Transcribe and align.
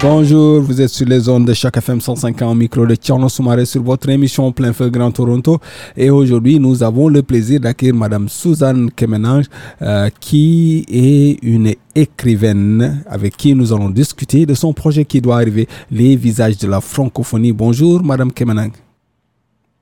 Bonjour, 0.00 0.60
vous 0.62 0.80
êtes 0.80 0.90
sur 0.90 1.08
les 1.08 1.28
ondes 1.28 1.44
de 1.44 1.52
chaque 1.52 1.76
FM 1.76 2.00
150 2.00 2.56
micro 2.56 2.86
de 2.86 2.94
Tcherno 2.94 3.28
Soumaré 3.28 3.64
sur 3.64 3.82
votre 3.82 4.08
émission 4.08 4.52
Plein 4.52 4.72
Feu 4.72 4.90
Grand 4.90 5.10
Toronto. 5.10 5.58
Et 5.96 6.08
aujourd'hui, 6.08 6.60
nous 6.60 6.84
avons 6.84 7.08
le 7.08 7.20
plaisir 7.24 7.58
d'accueillir 7.58 7.96
Madame 7.96 8.28
Suzanne 8.28 8.92
Kemenange, 8.92 9.46
euh, 9.82 10.08
qui 10.20 10.84
est 10.88 11.42
une 11.42 11.74
écrivaine 11.96 13.02
avec 13.08 13.36
qui 13.36 13.56
nous 13.56 13.72
allons 13.72 13.90
discuter 13.90 14.46
de 14.46 14.54
son 14.54 14.72
projet 14.72 15.04
qui 15.04 15.20
doit 15.20 15.34
arriver, 15.34 15.66
Les 15.90 16.14
visages 16.14 16.58
de 16.58 16.68
la 16.68 16.80
francophonie. 16.80 17.52
Bonjour, 17.52 18.00
Madame 18.04 18.32
Kemenange. 18.32 18.78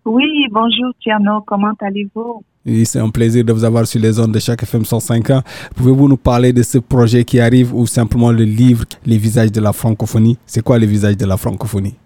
Oui, 0.06 0.46
bonjour 0.50 0.94
Tierno, 1.02 1.42
comment 1.46 1.74
allez-vous? 1.78 2.42
C'est 2.84 2.98
un 2.98 3.10
plaisir 3.10 3.44
de 3.44 3.52
vous 3.52 3.64
avoir 3.64 3.86
sur 3.86 4.00
les 4.00 4.18
ondes 4.18 4.32
de 4.32 4.38
chaque 4.38 4.62
FM 4.62 4.84
105 4.84 5.30
ans. 5.30 5.42
Pouvez-vous 5.76 6.08
nous 6.08 6.16
parler 6.16 6.52
de 6.52 6.62
ce 6.62 6.78
projet 6.78 7.24
qui 7.24 7.38
arrive 7.38 7.74
ou 7.74 7.86
simplement 7.86 8.32
le 8.32 8.44
livre 8.44 8.84
Les 9.04 9.18
visages 9.18 9.52
de 9.52 9.60
la 9.60 9.72
francophonie 9.72 10.38
C'est 10.46 10.62
quoi 10.62 10.78
les 10.78 10.86
visages 10.86 11.16
de 11.16 11.26
la 11.26 11.36
francophonie? 11.36 11.96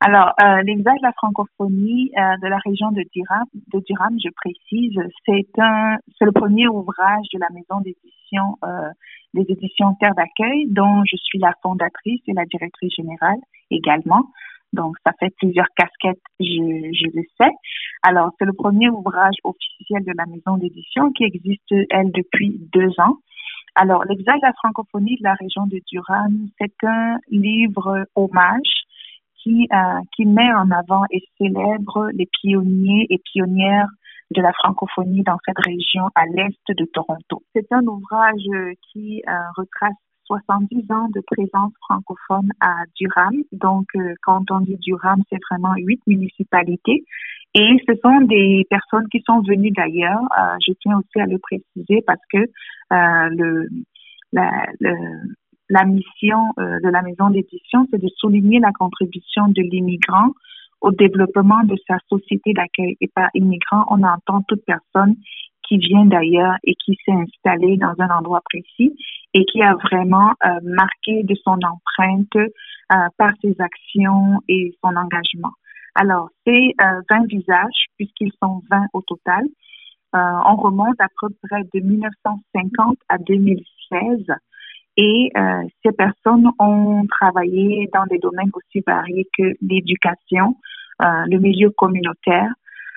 Alors, 0.00 0.32
euh, 0.42 0.62
les 0.62 0.74
visages 0.74 0.98
de 1.00 1.06
la 1.06 1.12
francophonie 1.12 2.12
euh, 2.16 2.36
de 2.42 2.48
la 2.48 2.58
région 2.58 2.92
de 2.92 3.02
Durham, 3.14 3.44
de 3.72 3.80
Durham, 3.86 4.14
je 4.22 4.28
précise, 4.36 4.94
c'est 5.24 5.48
un, 5.58 5.96
le 6.20 6.32
premier 6.32 6.68
ouvrage 6.68 7.26
de 7.32 7.40
la 7.40 7.48
maison 7.52 7.80
d'édition 7.80 8.58
euh, 8.64 8.90
des 9.34 9.46
éditions 9.48 9.94
Terre 10.00 10.14
d'accueil, 10.14 10.66
dont 10.68 11.02
je 11.04 11.16
suis 11.16 11.38
la 11.38 11.52
fondatrice 11.62 12.20
et 12.26 12.32
la 12.34 12.44
directrice 12.44 12.92
générale 12.94 13.38
également. 13.70 14.26
Donc, 14.76 14.96
ça 15.04 15.12
fait 15.18 15.32
plusieurs 15.38 15.68
casquettes, 15.76 16.22
je, 16.38 17.08
le 17.14 17.22
sais. 17.40 17.50
Alors, 18.02 18.30
c'est 18.38 18.44
le 18.44 18.52
premier 18.52 18.88
ouvrage 18.90 19.36
officiel 19.42 20.04
de 20.04 20.12
la 20.16 20.26
maison 20.26 20.56
d'édition 20.58 21.10
qui 21.12 21.24
existe, 21.24 21.72
elle, 21.90 22.12
depuis 22.12 22.60
deux 22.72 22.92
ans. 22.98 23.16
Alors, 23.74 24.04
l'exact 24.04 24.38
de 24.42 24.46
la 24.46 24.52
francophonie 24.52 25.16
de 25.16 25.24
la 25.24 25.34
région 25.34 25.66
de 25.66 25.80
Durham, 25.90 26.48
c'est 26.58 26.86
un 26.86 27.16
livre 27.30 28.06
hommage 28.14 28.72
qui, 29.42 29.66
euh, 29.72 30.24
met 30.24 30.52
en 30.54 30.70
avant 30.70 31.04
et 31.10 31.22
célèbre 31.38 32.10
les 32.12 32.28
pionniers 32.40 33.06
et 33.10 33.18
pionnières 33.32 33.88
de 34.32 34.42
la 34.42 34.52
francophonie 34.52 35.22
dans 35.22 35.38
cette 35.46 35.58
région 35.64 36.08
à 36.14 36.26
l'est 36.26 36.66
de 36.68 36.84
Toronto. 36.92 37.42
C'est 37.54 37.70
un 37.70 37.86
ouvrage 37.86 38.74
qui 38.92 39.22
euh, 39.28 39.32
retrace 39.56 39.94
70 40.26 40.90
ans 40.90 41.08
de 41.14 41.20
présence 41.26 41.72
francophone 41.80 42.50
à 42.60 42.84
Durham. 42.96 43.34
Donc, 43.52 43.86
euh, 43.96 44.14
quand 44.22 44.42
on 44.50 44.60
dit 44.60 44.76
Durham, 44.76 45.22
c'est 45.30 45.38
vraiment 45.50 45.74
huit 45.76 46.00
municipalités. 46.06 47.04
Et 47.54 47.76
ce 47.88 47.94
sont 48.04 48.20
des 48.22 48.66
personnes 48.68 49.08
qui 49.10 49.22
sont 49.26 49.40
venues 49.40 49.70
d'ailleurs. 49.70 50.20
Euh, 50.38 50.56
je 50.66 50.72
tiens 50.80 50.98
aussi 50.98 51.20
à 51.20 51.26
le 51.26 51.38
préciser 51.38 52.02
parce 52.06 52.20
que 52.32 52.38
euh, 52.38 53.66
la, 54.32 54.66
la 55.70 55.84
mission 55.84 56.38
de 56.58 56.90
la 56.90 57.02
maison 57.02 57.30
d'édition, 57.30 57.86
c'est 57.90 58.02
de 58.02 58.08
souligner 58.16 58.60
la 58.60 58.72
contribution 58.72 59.48
de 59.48 59.62
l'immigrant 59.62 60.32
au 60.80 60.90
développement 60.90 61.64
de 61.64 61.76
sa 61.88 61.96
société 62.08 62.52
d'accueil. 62.52 62.96
Et 63.00 63.08
par 63.08 63.28
immigrant, 63.34 63.86
on 63.88 64.02
entend 64.02 64.42
toute 64.46 64.64
personne 64.66 65.16
qui 65.68 65.78
vient 65.78 66.04
d'ailleurs 66.04 66.54
et 66.64 66.74
qui 66.74 66.96
s'est 67.04 67.12
installé 67.12 67.76
dans 67.76 67.94
un 67.98 68.08
endroit 68.08 68.42
précis 68.44 68.96
et 69.34 69.44
qui 69.44 69.62
a 69.62 69.74
vraiment 69.74 70.30
euh, 70.44 70.60
marqué 70.62 71.22
de 71.22 71.34
son 71.44 71.58
empreinte 71.62 72.36
euh, 72.36 72.96
par 73.18 73.32
ses 73.42 73.54
actions 73.58 74.40
et 74.48 74.74
son 74.82 74.94
engagement. 74.96 75.52
Alors, 75.96 76.28
c'est 76.46 76.74
euh, 76.80 77.00
20 77.10 77.26
visages, 77.26 77.86
puisqu'ils 77.96 78.32
sont 78.42 78.62
20 78.70 78.86
au 78.92 79.00
total. 79.00 79.44
Euh, 80.14 80.18
on 80.46 80.56
remonte 80.56 81.00
à 81.00 81.08
peu 81.20 81.28
près 81.42 81.62
de 81.74 81.80
1950 81.80 82.98
à 83.08 83.18
2016 83.18 84.26
et 84.98 85.30
euh, 85.36 85.62
ces 85.84 85.92
personnes 85.92 86.50
ont 86.58 87.06
travaillé 87.20 87.88
dans 87.92 88.04
des 88.06 88.18
domaines 88.18 88.50
aussi 88.54 88.82
variés 88.86 89.26
que 89.36 89.54
l'éducation, 89.60 90.56
le 91.00 91.38
milieu 91.38 91.68
communautaire, 91.70 92.50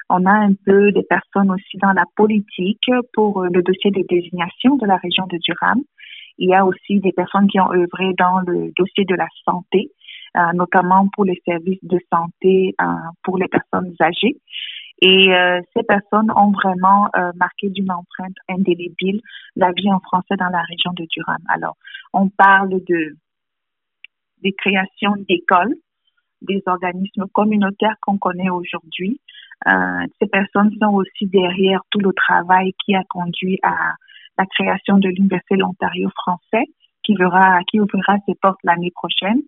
on 0.09 0.25
a 0.25 0.31
un 0.31 0.53
peu 0.65 0.91
des 0.91 1.03
personnes 1.03 1.51
aussi 1.51 1.77
dans 1.77 1.93
la 1.93 2.05
politique 2.15 2.89
pour 3.13 3.43
le 3.43 3.61
dossier 3.61 3.91
de 3.91 4.03
désignation 4.09 4.75
de 4.77 4.85
la 4.85 4.97
région 4.97 5.27
de 5.27 5.37
Durham. 5.37 5.81
Il 6.39 6.49
y 6.49 6.55
a 6.55 6.65
aussi 6.65 6.99
des 6.99 7.11
personnes 7.11 7.47
qui 7.47 7.59
ont 7.59 7.71
œuvré 7.71 8.13
dans 8.17 8.39
le 8.47 8.71
dossier 8.77 9.05
de 9.05 9.15
la 9.15 9.27
santé, 9.45 9.91
euh, 10.37 10.53
notamment 10.53 11.07
pour 11.13 11.25
les 11.25 11.39
services 11.45 11.83
de 11.83 11.99
santé 12.11 12.75
euh, 12.81 12.85
pour 13.23 13.37
les 13.37 13.47
personnes 13.47 13.93
âgées. 14.01 14.37
Et 15.01 15.33
euh, 15.33 15.61
ces 15.75 15.83
personnes 15.83 16.31
ont 16.35 16.51
vraiment 16.51 17.09
marqué 17.35 17.69
d'une 17.69 17.91
empreinte 17.91 18.35
indélébile 18.49 19.21
la 19.55 19.71
vie 19.71 19.91
en 19.91 19.99
français 19.99 20.35
dans 20.37 20.49
la 20.49 20.61
région 20.63 20.91
de 20.93 21.05
Durham. 21.09 21.41
Alors, 21.49 21.77
on 22.13 22.29
parle 22.29 22.69
de 22.69 23.15
des 24.41 24.53
créations 24.53 25.15
d'écoles, 25.27 25.75
des 26.41 26.63
organismes 26.65 27.25
communautaires 27.33 27.95
qu'on 28.01 28.17
connaît 28.17 28.49
aujourd'hui. 28.49 29.19
Ces 29.65 30.27
personnes 30.27 30.71
sont 30.81 30.93
aussi 30.93 31.27
derrière 31.27 31.81
tout 31.89 31.99
le 31.99 32.13
travail 32.13 32.73
qui 32.83 32.95
a 32.95 33.03
conduit 33.09 33.59
à 33.63 33.93
la 34.37 34.45
création 34.45 34.97
de 34.97 35.09
l'Université 35.09 35.55
de 35.55 35.61
l'Ontario 35.61 36.09
français 36.15 36.65
qui 37.03 37.79
ouvrira 37.79 38.17
ses 38.25 38.35
portes 38.35 38.59
l'année 38.63 38.91
prochaine. 38.91 39.41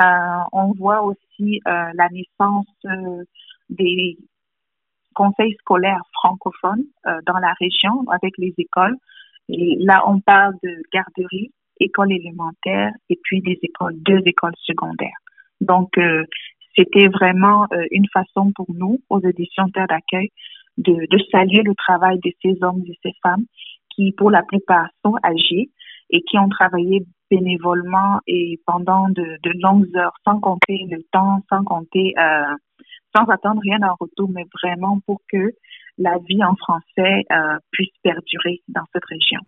Euh, 0.00 0.42
on 0.52 0.72
voit 0.72 1.02
aussi 1.02 1.60
euh, 1.66 1.90
la 1.94 2.08
naissance 2.10 2.66
euh, 2.84 3.24
des 3.70 4.18
conseils 5.14 5.54
scolaires 5.60 6.02
francophones 6.12 6.84
dans 7.04 7.38
la 7.38 7.54
région 7.58 8.04
avec 8.10 8.34
les 8.36 8.52
écoles. 8.58 8.96
Là, 9.48 10.02
on 10.06 10.20
parle 10.20 10.54
de 10.62 10.82
garderie, 10.92 11.50
école 11.80 12.12
élémentaire 12.12 12.92
et 13.08 13.18
puis 13.22 13.40
des 13.40 13.58
écoles, 13.62 13.94
deux 14.02 14.20
écoles 14.26 14.52
secondaires. 14.58 15.16
Donc, 15.62 15.98
c'était 16.76 17.08
vraiment 17.08 17.66
une 17.90 18.06
façon 18.12 18.52
pour 18.54 18.66
nous, 18.74 19.00
aux 19.08 19.20
éditions 19.20 19.68
Terre 19.70 19.86
d'accueil, 19.86 20.30
de, 20.78 20.92
de 20.92 21.18
saluer 21.30 21.62
le 21.62 21.74
travail 21.74 22.18
de 22.22 22.30
ces 22.42 22.56
hommes 22.62 22.82
et 22.86 22.98
ces 23.02 23.12
femmes 23.22 23.44
qui, 23.94 24.12
pour 24.12 24.30
la 24.30 24.42
plupart, 24.42 24.88
sont 25.04 25.14
âgés 25.24 25.70
et 26.10 26.22
qui 26.22 26.38
ont 26.38 26.48
travaillé 26.48 27.04
bénévolement 27.30 28.20
et 28.26 28.60
pendant 28.66 29.08
de, 29.08 29.38
longues 29.60 29.96
heures, 29.96 30.14
sans 30.24 30.38
compter 30.40 30.86
le 30.90 31.02
temps, 31.12 31.42
sans 31.50 31.64
compter, 31.64 32.14
euh, 32.18 32.54
sans 33.16 33.24
attendre 33.24 33.60
rien 33.62 33.78
en 33.82 33.94
retour, 33.98 34.30
mais 34.30 34.44
vraiment 34.62 35.00
pour 35.06 35.20
que 35.30 35.52
la 35.98 36.18
vie 36.28 36.44
en 36.44 36.54
français 36.56 37.24
euh, 37.32 37.58
puisse 37.72 37.92
perdurer 38.02 38.60
dans 38.68 38.84
cette 38.92 39.04
région. 39.06 39.40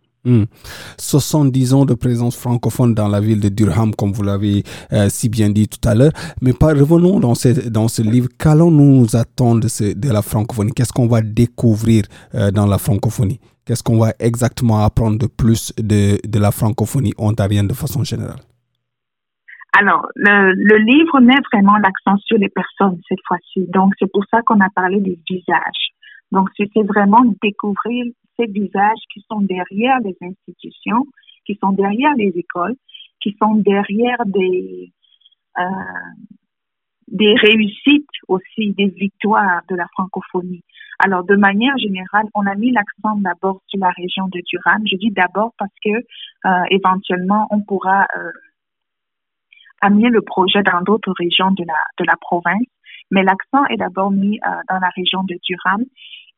70 0.99 1.73
hmm. 1.73 1.77
ans 1.77 1.85
de 1.85 1.95
présence 1.95 2.37
francophone 2.37 2.95
dans 2.95 3.09
la 3.09 3.21
ville 3.21 3.41
de 3.41 3.49
Durham, 3.49 3.95
comme 3.95 4.13
vous 4.13 4.23
l'avez 4.23 4.63
euh, 4.93 5.09
si 5.09 5.29
bien 5.29 5.51
dit 5.51 5.69
tout 5.69 5.87
à 5.89 5.95
l'heure. 5.95 6.13
Mais 6.43 6.53
revenons 6.61 7.21
dans 7.21 7.35
ce, 7.35 7.69
dans 7.69 7.89
ce 7.89 8.03
livre. 8.03 8.29
Qu'allons-nous 8.39 9.01
nous 9.01 9.17
attendre 9.17 9.61
de, 9.63 10.13
la 10.13 10.23
francophonie? 10.23 10.73
Qu'est-ce 10.73 10.93
qu'on 10.93 11.07
va 11.09 11.21
découvrir 11.23 12.05
dans 12.53 12.67
la 12.67 12.79
francophonie? 12.79 13.41
Qu'est-ce 13.69 13.83
qu'on 13.83 13.99
va 13.99 14.13
exactement 14.19 14.83
apprendre 14.83 15.19
de 15.19 15.27
plus 15.27 15.75
de, 15.77 16.19
de 16.27 16.39
la 16.39 16.51
francophonie 16.51 17.13
ontarienne 17.19 17.69
de 17.69 17.75
façon 17.75 18.03
générale? 18.03 18.41
Alors, 19.79 20.07
le, 20.17 20.55
le 20.55 20.79
livre 20.79 21.21
met 21.21 21.37
vraiment 21.53 21.77
l'accent 21.77 22.17
sur 22.25 22.39
les 22.39 22.49
personnes 22.49 22.99
cette 23.09 23.19
fois-ci. 23.27 23.67
Donc, 23.69 23.93
c'est 23.99 24.11
pour 24.11 24.25
ça 24.31 24.41
qu'on 24.43 24.59
a 24.61 24.71
parlé 24.75 25.01
des 25.01 25.19
visages. 25.29 25.93
Donc, 26.33 26.49
c'est 26.57 26.83
vraiment 26.83 27.25
découvrir 27.43 28.05
ces 28.39 28.47
visages 28.47 29.03
qui 29.13 29.25
sont 29.31 29.41
derrière 29.41 29.99
les 30.01 30.17
institutions, 30.21 31.07
qui 31.47 31.59
sont 31.63 31.73
derrière 31.73 32.15
les 32.17 32.33
écoles, 32.37 32.77
qui 33.21 33.37
sont 33.41 33.55
derrière 33.57 34.19
des, 34.27 34.93
euh, 35.59 35.63
des 37.09 37.35
réussites 37.35 38.07
aussi, 38.29 38.75
des 38.77 38.89
victoires 38.89 39.63
de 39.69 39.75
la 39.75 39.87
francophonie. 39.95 40.63
Alors, 40.99 41.25
de 41.25 41.37
manière 41.37 41.77
générale, 41.79 42.27
on 42.35 42.45
a 42.47 42.55
mis 42.55 42.73
l'accent 42.73 43.17
d'abord 43.19 43.63
sur 43.69 43.81
la 43.81 43.91
région 43.91 44.27
de 44.29 44.41
Durham. 44.47 44.83
Je 44.85 44.97
dis 44.97 45.11
d'abord 45.11 45.53
parce 45.59 45.73
que 45.85 45.91
euh, 45.91 46.65
éventuellement, 46.71 47.47
on 47.51 47.63
pourra 47.63 48.07
euh, 48.17 48.31
amener 49.81 50.11
le 50.11 50.23
projet 50.23 50.63
dans 50.63 50.83
d'autres 50.83 51.15
régions 51.19 51.53
de 51.53 51.65
la 51.65 51.79
de 51.99 52.05
la 52.05 52.17
province. 52.21 52.67
Mais 53.11 53.23
l'accent 53.23 53.65
est 53.71 53.77
d'abord 53.77 54.11
mis 54.11 54.39
euh, 54.47 54.51
dans 54.69 54.79
la 54.79 54.91
région 54.95 55.23
de 55.25 55.37
Durham. 55.49 55.85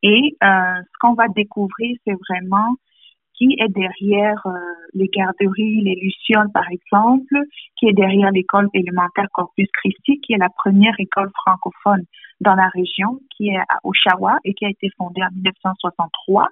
Et 0.03 0.35
euh, 0.43 0.81
ce 0.81 0.97
qu'on 0.99 1.13
va 1.13 1.27
découvrir, 1.27 1.95
c'est 2.05 2.15
vraiment 2.29 2.75
qui 3.41 3.55
est 3.59 3.69
derrière 3.69 4.39
euh, 4.45 4.51
les 4.93 5.07
garderies, 5.07 5.81
les 5.81 5.95
Lucioles 5.95 6.51
par 6.53 6.69
exemple, 6.69 7.35
qui 7.77 7.87
est 7.87 7.93
derrière 7.93 8.31
l'école 8.31 8.69
élémentaire 8.73 9.27
Corpus 9.33 9.67
Christi, 9.73 10.21
qui 10.21 10.33
est 10.33 10.37
la 10.37 10.49
première 10.49 10.93
école 10.99 11.31
francophone 11.43 12.03
dans 12.39 12.55
la 12.55 12.67
région, 12.69 13.19
qui 13.35 13.49
est 13.49 13.57
à 13.57 13.79
Oshawa 13.83 14.37
et 14.43 14.53
qui 14.53 14.65
a 14.65 14.69
été 14.69 14.89
fondée 14.97 15.23
en 15.23 15.33
1963. 15.33 16.47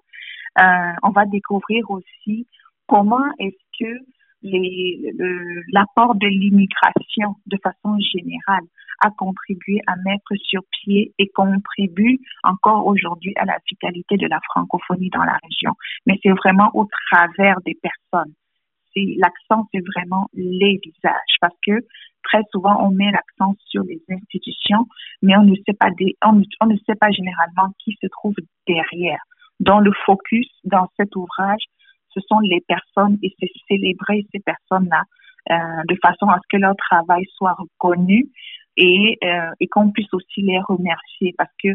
Euh, 0.60 0.64
on 1.04 1.10
va 1.12 1.26
découvrir 1.26 1.90
aussi 1.92 2.48
comment 2.88 3.26
est-ce 3.38 3.80
que 3.80 4.00
l'apport 4.42 6.16
de 6.16 6.28
l'immigration 6.28 7.36
de 7.46 7.58
façon 7.62 7.98
générale 8.00 8.66
a 9.02 9.10
contribué 9.12 9.82
à 9.88 9.96
mettre 9.98 10.34
sur 10.44 10.62
pied 10.72 11.14
et 11.20 11.30
contribue 11.30 12.20
encore 12.44 12.86
aujourd'hui 12.86 13.34
à 13.38 13.46
la 13.46 13.58
vitalité 13.70 14.18
de 14.18 14.28
la 14.28 14.40
francophonie 14.52 15.10
dans 15.10 15.24
la 15.24 15.38
région. 15.44 15.74
Mais 16.06 16.20
c'est 16.22 16.32
vraiment 16.32 16.70
au 16.74 16.88
travers 17.10 17.62
des 17.66 17.76
personnes. 17.76 18.34
L'accent, 18.96 19.66
c'est 19.74 19.84
vraiment 19.96 20.28
les 20.34 20.80
visages 20.84 21.36
parce 21.40 21.56
que 21.66 21.86
très 22.24 22.42
souvent, 22.52 22.86
on 22.86 22.92
met 22.92 23.12
l'accent 23.12 23.56
sur 23.68 23.84
les 23.84 24.02
institutions, 24.10 24.86
mais 25.22 25.38
on 25.38 25.44
ne 25.44 25.56
sait 25.56 25.74
pas, 25.80 25.90
des, 25.92 26.18
on 26.26 26.34
ne 26.34 26.78
sait 26.86 26.96
pas 26.96 27.12
généralement 27.12 27.74
qui 27.80 27.98
se 28.02 28.08
trouve 28.08 28.36
derrière. 28.68 29.22
Dans 29.62 29.80
le 29.80 29.92
focus, 30.06 30.50
dans 30.66 30.88
cet 30.98 31.16
ouvrage, 31.16 31.64
ce 32.14 32.20
sont 32.22 32.40
les 32.40 32.62
personnes 32.62 33.18
et 33.24 33.34
c'est 33.40 33.52
célébrer 33.68 34.26
ces 34.32 34.40
personnes-là 34.40 35.04
euh, 35.52 35.56
de 35.88 35.96
façon 36.04 36.28
à 36.28 36.38
ce 36.38 36.48
que 36.50 36.62
leur 36.62 36.76
travail 36.76 37.26
soit 37.36 37.54
reconnu 37.54 38.30
et, 38.78 39.18
euh, 39.24 39.52
et 39.60 39.68
qu'on 39.68 39.90
puisse 39.92 40.14
aussi 40.14 40.42
les 40.42 40.60
remercier 40.60 41.34
parce 41.38 41.52
que 41.64 41.70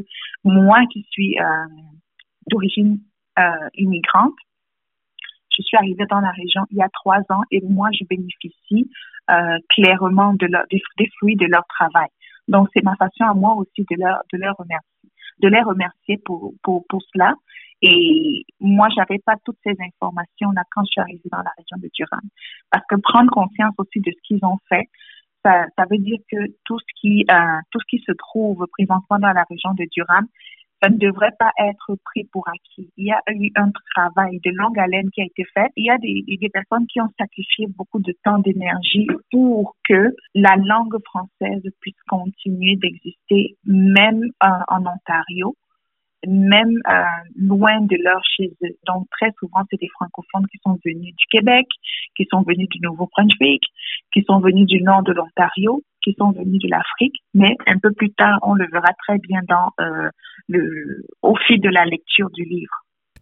moi 0.45 0.79
qui 0.93 1.05
suis 1.11 1.37
euh, 1.41 1.45
d'origine 2.49 3.01
immigrante, 3.75 4.35
je 5.57 5.63
suis 5.63 5.77
arrivée 5.77 6.05
dans 6.09 6.21
la 6.21 6.31
région 6.31 6.63
il 6.71 6.77
y 6.77 6.83
a 6.83 6.89
trois 6.91 7.19
ans 7.31 7.43
et 7.51 7.61
moi 7.63 7.89
je 7.99 8.05
bénéficie 8.05 8.89
clairement 9.71 10.35
de 10.35 10.47
des, 10.71 11.11
fruits 11.19 11.35
de 11.35 11.47
leur 11.47 11.65
travail. 11.67 12.09
Donc 12.47 12.69
c'est 12.73 12.85
ma 12.85 12.95
façon 12.95 13.25
à 13.25 13.35
moi 13.35 13.55
aussi 13.57 13.85
de 13.91 13.97
leur 13.99 14.21
de 14.33 14.39
leur 14.39 14.55
remercier, 14.57 15.11
de 15.41 15.49
les 15.49 15.63
remercier 15.63 16.19
pour 16.25 16.53
pour 16.63 16.85
pour 16.89 17.03
cela 17.13 17.35
et 17.87 18.47
moi, 18.61 18.89
j'avais 18.97 19.19
pas 19.19 19.35
toutes 19.45 19.59
ces 19.63 19.77
informations-là 19.79 20.63
quand 20.71 20.83
je 20.85 20.93
suis 20.93 21.01
arrivée 21.03 21.29
dans 21.31 21.43
la 21.43 21.53
région 21.59 21.77
de 21.77 21.91
Durham. 21.93 22.23
Parce 22.71 22.85
que 22.89 22.97
prendre 22.97 23.31
conscience 23.31 23.75
aussi 23.77 24.01
de 24.01 24.11
ce 24.11 24.21
qu'ils 24.27 24.43
ont 24.43 24.57
fait, 24.71 24.89
ça, 25.45 25.67
ça 25.77 25.85
veut 25.91 25.99
dire 25.99 26.19
que 26.33 26.47
tout 26.65 26.79
ce 26.79 27.01
qui, 27.01 27.27
euh, 27.31 27.61
tout 27.71 27.81
ce 27.81 27.85
qui 27.91 28.03
se 28.03 28.13
trouve 28.13 28.67
présentement 28.73 29.19
dans 29.19 29.33
la 29.33 29.45
région 29.51 29.75
de 29.75 29.85
Durham, 29.93 30.27
ça 30.83 30.89
ne 30.89 30.97
devrait 30.97 31.35
pas 31.39 31.51
être 31.59 31.95
pris 32.07 32.25
pour 32.33 32.49
acquis. 32.49 32.91
Il 32.97 33.07
y 33.07 33.13
a 33.13 33.21
eu 33.29 33.51
un 33.55 33.71
travail 33.95 34.41
de 34.43 34.51
longue 34.55 34.79
haleine 34.79 35.11
qui 35.11 35.21
a 35.21 35.25
été 35.27 35.45
fait. 35.53 35.69
Il 35.77 35.85
y 35.85 35.91
a 35.91 35.99
des, 35.99 36.25
des 36.27 36.49
personnes 36.49 36.87
qui 36.87 37.03
ont 37.03 37.11
sacrifié 37.19 37.67
beaucoup 37.69 38.01
de 38.01 38.15
temps, 38.25 38.39
d'énergie 38.39 39.07
pour 39.31 39.77
que 39.87 40.15
la 40.35 40.57
langue 40.57 40.97
française 41.05 41.63
puisse 41.81 42.03
continuer 42.09 42.77
d'exister, 42.77 43.57
même 43.65 44.23
euh, 44.43 44.49
en 44.69 44.87
Ontario 44.87 45.55
même 46.26 46.79
euh, 46.88 47.05
loin 47.37 47.81
de 47.81 47.97
leur 48.03 48.21
chez 48.37 48.53
eux. 48.65 48.76
Donc, 48.87 49.06
très 49.11 49.32
souvent, 49.38 49.61
c'est 49.71 49.81
des 49.81 49.88
francophones 49.88 50.47
qui 50.50 50.59
sont 50.65 50.79
venus 50.85 51.15
du 51.15 51.25
Québec, 51.31 51.67
qui 52.17 52.26
sont 52.31 52.43
venus 52.43 52.69
du 52.69 52.81
Nouveau-Brunswick, 52.81 53.62
qui 54.12 54.23
sont 54.26 54.41
venus 54.41 54.67
du 54.67 54.82
nord 54.82 55.03
de 55.03 55.12
l'Ontario, 55.12 55.82
qui 56.03 56.15
sont 56.19 56.32
venus 56.32 56.61
de 56.62 56.69
l'Afrique. 56.69 57.17
Mais 57.35 57.56
un 57.67 57.79
peu 57.79 57.93
plus 57.93 58.12
tard, 58.12 58.38
on 58.43 58.55
le 58.55 58.67
verra 58.71 58.93
très 59.06 59.19
bien 59.19 59.41
dans 59.49 59.73
euh, 59.81 60.09
le, 60.49 61.05
au 61.23 61.37
fil 61.47 61.61
de 61.61 61.69
la 61.69 61.85
lecture 61.85 62.31
du 62.31 62.44
livre. 62.44 62.73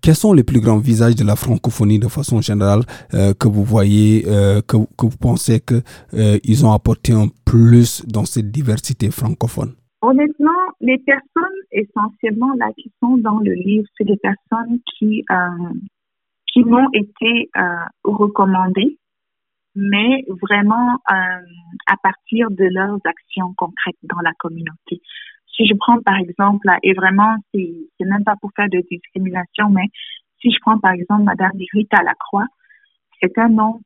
Quels 0.01 0.17
sont 0.17 0.33
les 0.33 0.43
plus 0.43 0.61
grands 0.61 0.79
visages 0.79 1.15
de 1.15 1.25
la 1.25 1.37
francophonie 1.37 2.01
de 2.01 2.09
façon 2.09 2.41
générale 2.41 2.83
euh, 3.15 3.35
que 3.35 3.47
vous 3.47 3.63
voyez, 3.63 4.25
que, 4.25 4.77
que, 4.99 5.07
vous 5.07 5.17
pensez 5.17 5.61
qu'ils 5.61 5.83
euh, 6.15 6.65
ont 6.65 6.73
apporté 6.73 7.13
un 7.13 7.29
plus 7.45 8.05
dans 8.07 8.25
cette 8.25 8.51
diversité 8.51 9.13
francophone? 9.13 9.75
Honnêtement, 10.03 10.51
les 10.81 10.99
personnes 10.99 11.61
essentiellement 11.71 12.53
là 12.57 12.73
qui 12.77 12.93
sont 13.01 13.19
dans 13.19 13.39
le 13.39 13.53
livre, 13.53 13.87
c'est 13.97 14.05
des 14.05 14.17
personnes 14.17 14.81
qui 14.99 15.25
euh, 15.31 15.73
qui 16.49 16.65
m'ont 16.65 16.89
été 16.93 17.49
euh, 17.57 17.85
recommandées, 18.03 18.99
mais 19.77 20.25
vraiment 20.43 20.99
euh, 21.09 21.47
à 21.87 21.97
partir 22.03 22.51
de 22.51 22.65
leurs 22.65 22.99
actions 23.05 23.55
concrètes 23.57 23.97
dans 24.03 24.21
la 24.25 24.33
communauté. 24.41 25.01
Si 25.55 25.69
je 25.69 25.75
prends 25.79 26.03
par 26.03 26.17
exemple, 26.17 26.67
et 26.83 26.95
vraiment 26.95 27.37
c'est 27.55 27.73
c'est 27.97 28.07
même 28.07 28.25
pas 28.25 28.35
pour 28.41 28.51
faire 28.57 28.69
de 28.69 28.83
discrimination, 28.91 29.71
mais 29.71 29.87
si 30.41 30.51
je 30.51 30.59
prends 30.63 30.81
par 30.81 30.93
exemple 30.93 31.23
Madame 31.23 31.53
Rita 31.73 32.03
Lacroix, 32.03 32.47
c'est 33.23 33.39
un 33.39 33.51
nom 33.51 33.81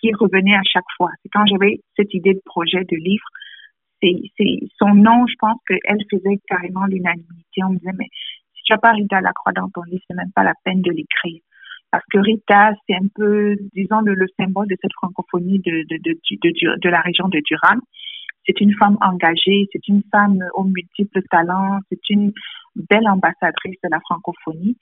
qui 0.00 0.12
revenait 0.14 0.56
à 0.56 0.64
chaque 0.64 0.90
fois. 0.96 1.12
C'est 1.22 1.28
quand 1.28 1.46
j'avais 1.46 1.78
cette 1.96 2.12
idée 2.12 2.34
de 2.34 2.42
projet 2.44 2.82
de 2.82 2.96
livre 2.96 3.28
c'est 4.00 4.60
son 4.78 4.94
nom, 4.94 5.26
je 5.26 5.34
pense 5.38 5.58
qu'elle 5.66 6.04
faisait 6.10 6.38
carrément 6.48 6.86
l'unanimité. 6.86 7.62
On 7.64 7.70
me 7.70 7.78
disait, 7.78 7.92
mais 7.98 8.08
si 8.54 8.62
tu 8.64 8.72
n'as 8.72 8.78
pas 8.78 8.92
Rita 8.92 9.20
Lacroix 9.20 9.52
dans 9.52 9.68
ton 9.70 9.82
livre, 9.82 10.02
c'est 10.08 10.16
même 10.16 10.32
pas 10.34 10.44
la 10.44 10.54
peine 10.64 10.82
de 10.82 10.90
l'écrire. 10.90 11.40
Parce 11.90 12.04
que 12.12 12.18
Rita, 12.18 12.72
c'est 12.86 12.96
un 12.96 13.08
peu, 13.14 13.56
disons, 13.74 14.00
le, 14.00 14.26
symbole 14.38 14.68
de 14.68 14.76
cette 14.80 14.92
francophonie 14.92 15.58
de, 15.60 15.84
de, 15.88 15.96
de, 16.02 16.12
de, 16.12 16.80
de 16.80 16.88
la 16.88 17.00
région 17.00 17.28
de 17.28 17.40
Durham. 17.44 17.80
C'est 18.46 18.60
une 18.60 18.74
femme 18.74 18.96
engagée, 19.00 19.68
c'est 19.72 19.88
une 19.88 20.02
femme 20.10 20.38
aux 20.54 20.64
multiples 20.64 21.22
talents, 21.30 21.80
c'est 21.90 22.10
une 22.10 22.32
belle 22.76 23.08
ambassadrice 23.08 23.76
de 23.82 23.88
la 23.90 24.00
francophonie. 24.00 24.76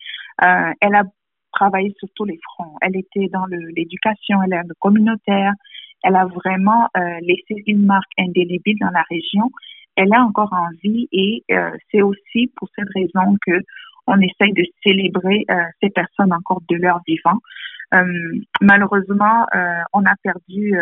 Euh, 0.44 0.72
elle 0.80 0.94
a 0.94 1.04
travaillé 1.52 1.94
sur 1.98 2.08
tous 2.14 2.24
les 2.24 2.38
fronts. 2.42 2.76
Elle 2.82 2.96
était 2.96 3.28
dans 3.32 3.46
l'éducation, 3.46 4.42
elle 4.42 4.52
est 4.52 4.62
le 4.62 4.74
communautaire, 4.78 5.52
elle 6.02 6.16
a 6.16 6.26
vraiment 6.26 6.88
euh, 6.96 7.00
laissé 7.22 7.62
une 7.66 7.84
marque 7.84 8.10
indélébile 8.18 8.78
dans 8.80 8.90
la 8.90 9.02
région. 9.10 9.50
Elle 9.96 10.12
est 10.12 10.18
encore 10.18 10.52
en 10.52 10.68
vie 10.82 11.08
et 11.12 11.42
euh, 11.50 11.70
c'est 11.90 12.02
aussi 12.02 12.52
pour 12.56 12.68
cette 12.76 12.88
raison 12.94 13.36
que 13.46 13.60
on 14.06 14.20
essaye 14.20 14.52
de 14.52 14.64
célébrer 14.84 15.44
euh, 15.50 15.64
ces 15.82 15.90
personnes 15.90 16.32
encore 16.32 16.62
de 16.68 16.76
leur 16.76 17.00
vivant. 17.06 17.38
malheureusement, 18.60 19.46
on 19.92 20.04
a 20.04 20.14
perdu 20.22 20.74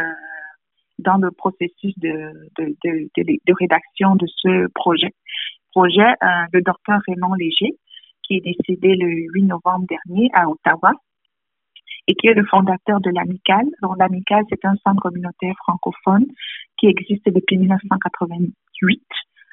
dans 0.98 1.18
le 1.18 1.30
processus 1.30 1.94
de, 1.98 2.32
de, 2.58 2.74
de, 2.84 3.08
de, 3.16 3.54
rédaction 3.60 4.16
de 4.16 4.26
ce 4.26 4.66
projet, 4.74 5.12
projet 5.72 6.12
le 6.52 6.60
docteur 6.62 7.00
Raymond 7.06 7.34
Léger, 7.34 7.72
qui 8.22 8.36
est 8.36 8.40
décédé 8.40 8.94
le 8.96 9.08
8 9.34 9.42
novembre 9.44 9.86
dernier 9.86 10.30
à 10.32 10.48
Ottawa 10.48 10.92
et 12.06 12.14
qui 12.14 12.26
est 12.28 12.34
le 12.34 12.44
fondateur 12.46 13.00
de 13.00 13.10
l'Amicale. 13.10 13.66
Donc, 13.82 13.96
l'Amicale, 13.98 14.44
c'est 14.50 14.64
un 14.64 14.74
centre 14.84 15.00
communautaire 15.00 15.54
francophone 15.58 16.26
qui 16.76 16.86
existe 16.86 17.26
depuis 17.26 17.56
1988 17.58 19.02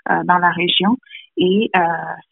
euh, 0.10 0.24
dans 0.24 0.38
la 0.38 0.52
région. 0.52 0.98
Et 1.38 1.70
euh, 1.76 1.82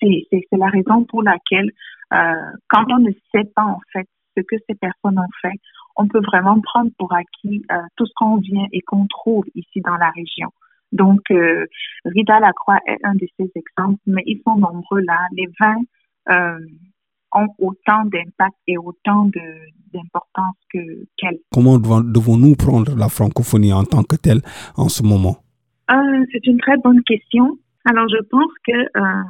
c'est 0.01 0.57
la 0.57 0.67
raison 0.67 1.05
pour 1.05 1.23
laquelle, 1.23 1.71
euh, 2.13 2.51
quand 2.69 2.85
on 2.91 2.99
ne 2.99 3.11
sait 3.33 3.49
pas 3.55 3.63
en 3.63 3.79
fait 3.93 4.07
ce 4.35 4.41
que 4.41 4.55
ces 4.67 4.75
personnes 4.75 5.19
ont 5.19 5.33
fait, 5.41 5.57
on 5.95 6.07
peut 6.07 6.21
vraiment 6.21 6.59
prendre 6.61 6.91
pour 6.97 7.13
acquis 7.13 7.63
euh, 7.71 7.75
tout 7.95 8.05
ce 8.05 8.13
qu'on 8.15 8.37
vient 8.37 8.65
et 8.71 8.81
qu'on 8.81 9.05
trouve 9.07 9.45
ici 9.55 9.81
dans 9.81 9.95
la 9.95 10.09
région. 10.11 10.49
Donc, 10.91 11.21
euh, 11.31 11.65
Rida 12.05 12.39
Lacroix 12.39 12.79
est 12.87 12.97
un 13.03 13.13
de 13.15 13.27
ces 13.37 13.51
exemples, 13.55 13.99
mais 14.07 14.23
ils 14.25 14.41
sont 14.43 14.55
nombreux 14.55 15.01
là. 15.01 15.19
Les 15.33 15.47
20 15.59 15.75
euh, 16.29 16.59
ont 17.33 17.47
autant 17.59 18.05
d'impact 18.05 18.57
et 18.67 18.77
autant 18.77 19.29
d'importance 19.93 20.55
que 20.71 20.79
qu'elle. 21.17 21.39
Comment 21.51 21.77
devons-nous 21.77 22.55
prendre 22.55 22.95
la 22.95 23.09
francophonie 23.09 23.73
en 23.73 23.83
tant 23.83 24.03
que 24.03 24.15
telle 24.15 24.41
en 24.75 24.89
ce 24.89 25.03
moment? 25.03 25.37
Euh, 25.91 26.25
C'est 26.31 26.45
une 26.45 26.59
très 26.59 26.77
bonne 26.77 27.03
question. 27.03 27.57
Alors, 27.85 28.07
je 28.09 28.21
pense 28.29 28.51
que 28.67 28.71
euh, 28.71 29.23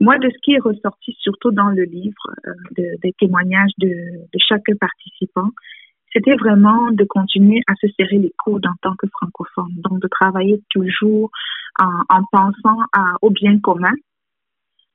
moi, 0.00 0.18
de 0.18 0.28
ce 0.28 0.38
qui 0.42 0.52
est 0.52 0.60
ressorti 0.60 1.16
surtout 1.20 1.52
dans 1.52 1.68
le 1.68 1.84
livre, 1.84 2.26
euh, 2.46 2.52
de, 2.76 2.84
des 3.02 3.12
témoignages 3.18 3.72
de, 3.78 3.88
de 3.88 4.38
chaque 4.38 4.64
participant, 4.78 5.50
c'était 6.12 6.36
vraiment 6.36 6.90
de 6.90 7.04
continuer 7.04 7.62
à 7.66 7.74
se 7.80 7.86
serrer 7.98 8.18
les 8.18 8.32
coudes 8.44 8.66
en 8.66 8.74
tant 8.82 8.94
que 8.96 9.06
francophone. 9.08 9.72
Donc, 9.76 10.00
de 10.00 10.08
travailler 10.08 10.62
toujours 10.70 11.30
en, 11.80 12.02
en 12.08 12.22
pensant 12.30 12.78
à, 12.92 13.14
au 13.22 13.30
bien 13.30 13.58
commun, 13.60 13.94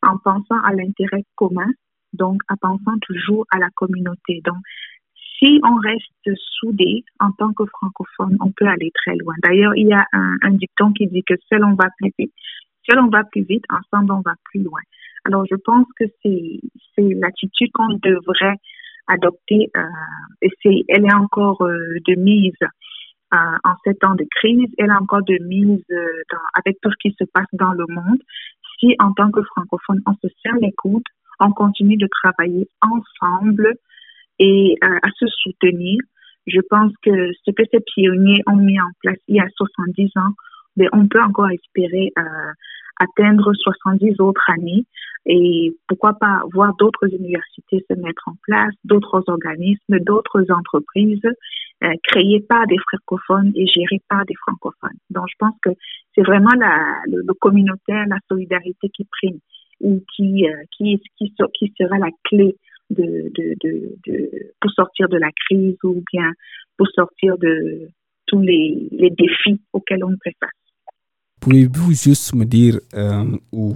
en 0.01 0.17
pensant 0.17 0.61
à 0.63 0.73
l'intérêt 0.73 1.23
commun 1.35 1.69
donc 2.13 2.41
en 2.49 2.55
pensant 2.57 2.97
toujours 3.01 3.45
à 3.51 3.57
la 3.57 3.69
communauté. 3.75 4.41
Donc, 4.45 4.57
si 5.37 5.59
on 5.63 5.75
reste 5.75 6.41
soudé 6.59 7.03
en 7.19 7.31
tant 7.31 7.53
que 7.53 7.65
francophone, 7.65 8.37
on 8.41 8.51
peut 8.51 8.67
aller 8.67 8.91
très 8.93 9.15
loin. 9.15 9.33
D'ailleurs, 9.43 9.73
il 9.75 9.87
y 9.87 9.93
a 9.93 10.05
un, 10.11 10.51
dicton 10.51 10.91
qui 10.91 11.07
dit 11.07 11.23
que 11.23 11.35
seul 11.47 11.63
on 11.63 11.75
va 11.75 11.87
plus 11.97 12.11
vite, 12.19 12.33
seul 12.89 12.99
on 12.99 13.07
va 13.07 13.23
plus 13.23 13.43
vite, 13.43 13.63
ensemble 13.69 14.11
on 14.11 14.21
va 14.21 14.33
plus 14.45 14.61
loin. 14.61 14.81
Alors, 15.25 15.45
je 15.49 15.55
pense 15.55 15.85
que 15.97 16.05
c'est 16.21 16.59
c'est 16.95 17.13
l'attitude 17.21 17.71
qu'on 17.73 17.93
devrait 18.01 18.55
adopter 19.07 19.69
euh, 19.75 19.81
et 20.41 20.49
c'est 20.61 20.83
elle 20.87 21.05
est 21.05 21.13
encore 21.13 21.61
euh, 21.61 21.97
de 22.05 22.15
mise 22.15 22.53
euh, 23.31 23.37
en 23.63 23.75
ces 23.83 23.93
temps 23.93 24.15
de 24.15 24.25
crise, 24.37 24.69
elle 24.79 24.89
est 24.89 25.01
encore 25.01 25.21
de 25.21 25.37
mise 25.43 25.83
euh, 25.91 26.21
dans, 26.31 26.39
avec 26.55 26.77
tout 26.81 26.89
ce 26.89 26.95
qui 26.99 27.15
se 27.19 27.25
passe 27.25 27.45
dans 27.53 27.73
le 27.73 27.85
monde. 27.87 28.19
Si 28.79 28.95
en 28.97 29.13
tant 29.13 29.29
que 29.29 29.43
francophone 29.43 30.01
on 30.07 30.13
se 30.15 30.33
serre 30.41 30.55
les 30.59 30.71
coudes, 30.71 31.03
on 31.39 31.51
continue 31.51 31.97
de 31.97 32.07
travailler 32.23 32.67
ensemble 32.81 33.73
et 34.39 34.77
à 34.81 35.09
se 35.17 35.25
soutenir. 35.27 35.99
Je 36.47 36.59
pense 36.69 36.91
que 37.03 37.31
ce 37.45 37.51
que 37.51 37.63
ces 37.71 37.79
pionniers 37.79 38.41
ont 38.47 38.55
mis 38.55 38.79
en 38.79 38.89
place 39.01 39.17
il 39.27 39.35
y 39.35 39.39
a 39.39 39.47
70 39.55 40.11
ans, 40.15 40.33
ben, 40.77 40.89
on 40.93 41.07
peut 41.07 41.21
encore 41.21 41.49
espérer 41.51 42.11
atteindre 42.99 43.53
70 43.53 44.19
autres 44.19 44.43
années 44.49 44.85
et 45.25 45.73
pourquoi 45.87 46.13
pas 46.13 46.43
voir 46.53 46.75
d'autres 46.77 47.07
universités 47.13 47.85
se 47.89 47.95
mettre 47.95 48.23
en 48.27 48.35
place, 48.43 48.73
d'autres 48.83 49.23
organismes, 49.27 49.99
d'autres 49.99 50.45
entreprises 50.51 51.21
euh, 51.83 51.93
créées 52.03 52.41
par 52.41 52.67
des 52.67 52.77
francophones 52.77 53.51
et 53.55 53.67
gérées 53.67 54.01
par 54.09 54.25
des 54.25 54.35
francophones. 54.35 54.97
Donc 55.09 55.25
je 55.29 55.35
pense 55.39 55.55
que 55.63 55.69
c'est 56.13 56.23
vraiment 56.23 56.53
la, 56.57 56.99
le, 57.07 57.33
communautaire, 57.33 58.05
la 58.07 58.17
solidarité 58.27 58.89
qui 58.89 59.05
prime 59.05 59.39
ou 59.79 60.03
qui, 60.15 60.47
euh, 60.47 60.63
qui, 60.75 61.01
qui, 61.17 61.33
qui 61.53 61.73
sera 61.77 61.97
la 61.97 62.09
clé 62.25 62.55
de, 62.89 63.31
de, 63.35 63.55
de, 63.63 63.95
de, 64.05 64.53
pour 64.59 64.71
sortir 64.71 65.07
de 65.09 65.17
la 65.17 65.29
crise 65.45 65.77
ou 65.83 66.03
bien 66.11 66.31
pour 66.77 66.87
sortir 66.95 67.37
de 67.37 67.89
tous 68.25 68.41
les, 68.41 68.87
les 68.91 69.09
défis 69.09 69.61
auxquels 69.73 70.03
on 70.03 70.15
fait 70.23 70.35
face. 70.39 70.49
Pouvez-vous 71.41 71.93
juste 71.93 72.35
me 72.35 72.45
dire, 72.45 72.79
euh, 72.93 73.37
ou 73.51 73.75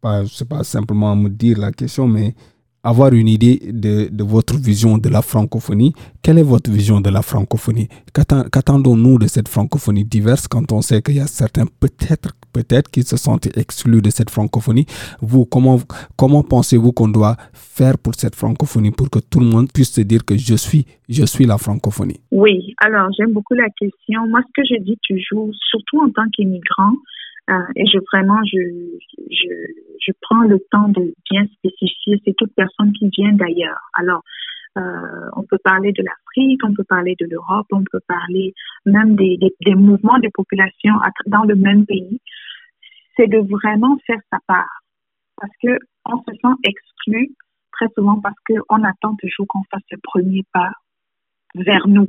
pas, 0.00 0.24
je 0.24 0.34
sais 0.34 0.44
pas 0.44 0.64
simplement 0.64 1.14
me 1.14 1.28
dire 1.28 1.58
la 1.58 1.72
question, 1.72 2.08
mais 2.08 2.34
avoir 2.82 3.12
une 3.12 3.28
idée 3.28 3.60
de, 3.72 4.08
votre 4.22 4.56
vision 4.56 4.98
de 4.98 5.08
la 5.08 5.22
francophonie. 5.22 5.92
Quelle 6.22 6.38
est 6.38 6.42
votre 6.42 6.70
vision 6.70 7.00
de 7.00 7.10
la 7.10 7.22
francophonie? 7.22 7.88
Qu'attendons-nous 8.14 9.18
de 9.18 9.26
cette 9.26 9.48
francophonie 9.48 10.04
diverse 10.04 10.48
quand 10.48 10.72
on 10.72 10.80
sait 10.80 11.02
qu'il 11.02 11.16
y 11.16 11.20
a 11.20 11.26
certains 11.26 11.66
peut-être 11.80 12.30
peut-être 12.52 12.90
qui 12.90 13.02
se 13.02 13.16
sentent 13.16 13.46
exclus 13.56 14.02
de 14.02 14.10
cette 14.10 14.30
francophonie? 14.30 14.86
Vous, 15.20 15.44
comment, 15.44 15.78
comment 16.16 16.42
pensez-vous 16.42 16.92
qu'on 16.92 17.08
doit 17.08 17.36
faire 17.52 17.98
pour 17.98 18.14
cette 18.14 18.34
francophonie 18.34 18.90
pour 18.90 19.10
que 19.10 19.18
tout 19.18 19.40
le 19.40 19.46
monde 19.46 19.68
puisse 19.72 19.92
se 19.92 20.00
dire 20.00 20.24
que 20.24 20.36
je 20.36 20.54
suis, 20.54 20.86
je 21.08 21.24
suis 21.24 21.46
la 21.46 21.58
francophonie? 21.58 22.20
Oui, 22.32 22.74
alors 22.78 23.10
j'aime 23.16 23.32
beaucoup 23.32 23.54
la 23.54 23.68
question. 23.78 24.26
Moi, 24.28 24.40
ce 24.46 24.62
que 24.62 24.66
je 24.66 24.82
dis 24.82 24.98
toujours, 25.06 25.50
surtout 25.70 26.00
en 26.00 26.10
tant 26.10 26.28
qu'immigrant, 26.34 26.92
et 27.76 27.86
je 27.86 27.98
vraiment, 28.12 28.38
je, 28.44 28.58
je, 29.30 29.48
je 30.00 30.12
prends 30.20 30.42
le 30.42 30.58
temps 30.70 30.88
de 30.88 31.14
bien 31.30 31.46
spécifier, 31.58 32.20
c'est 32.24 32.34
toute 32.36 32.54
personne 32.54 32.92
qui 32.92 33.08
vient 33.08 33.32
d'ailleurs. 33.32 33.80
Alors, 33.94 34.22
euh, 34.76 35.30
on 35.34 35.42
peut 35.44 35.58
parler 35.64 35.92
de 35.92 36.02
l'Afrique, 36.02 36.60
on 36.64 36.74
peut 36.74 36.84
parler 36.84 37.16
de 37.18 37.26
l'Europe, 37.26 37.66
on 37.72 37.82
peut 37.90 38.00
parler 38.06 38.54
même 38.86 39.16
des, 39.16 39.36
des, 39.38 39.54
des, 39.64 39.74
mouvements 39.74 40.18
de 40.18 40.28
population 40.32 40.94
dans 41.26 41.44
le 41.44 41.56
même 41.56 41.86
pays. 41.86 42.20
C'est 43.16 43.26
de 43.26 43.38
vraiment 43.38 43.96
faire 44.06 44.20
sa 44.32 44.38
part. 44.46 44.82
Parce 45.36 45.52
que 45.62 45.78
on 46.04 46.18
se 46.18 46.32
sent 46.40 46.54
exclu 46.64 47.30
très 47.72 47.88
souvent 47.96 48.20
parce 48.20 48.36
qu'on 48.46 48.84
attend 48.84 49.14
toujours 49.16 49.46
qu'on 49.48 49.62
fasse 49.70 49.82
le 49.90 49.98
premier 50.02 50.44
pas 50.52 50.70
vers 51.54 51.88
nous. 51.88 52.08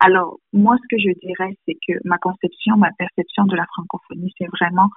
Alors, 0.00 0.38
moi, 0.52 0.76
ce 0.82 0.96
que 0.96 1.00
je 1.00 1.12
dirais, 1.20 1.56
c'est 1.66 1.76
que 1.86 1.94
ma 2.04 2.18
conception, 2.18 2.76
ma 2.76 2.90
perception 2.98 3.44
de 3.44 3.56
la 3.56 3.66
francophonie, 3.74 4.32
c'est 4.38 4.48
vraiment 4.60 4.88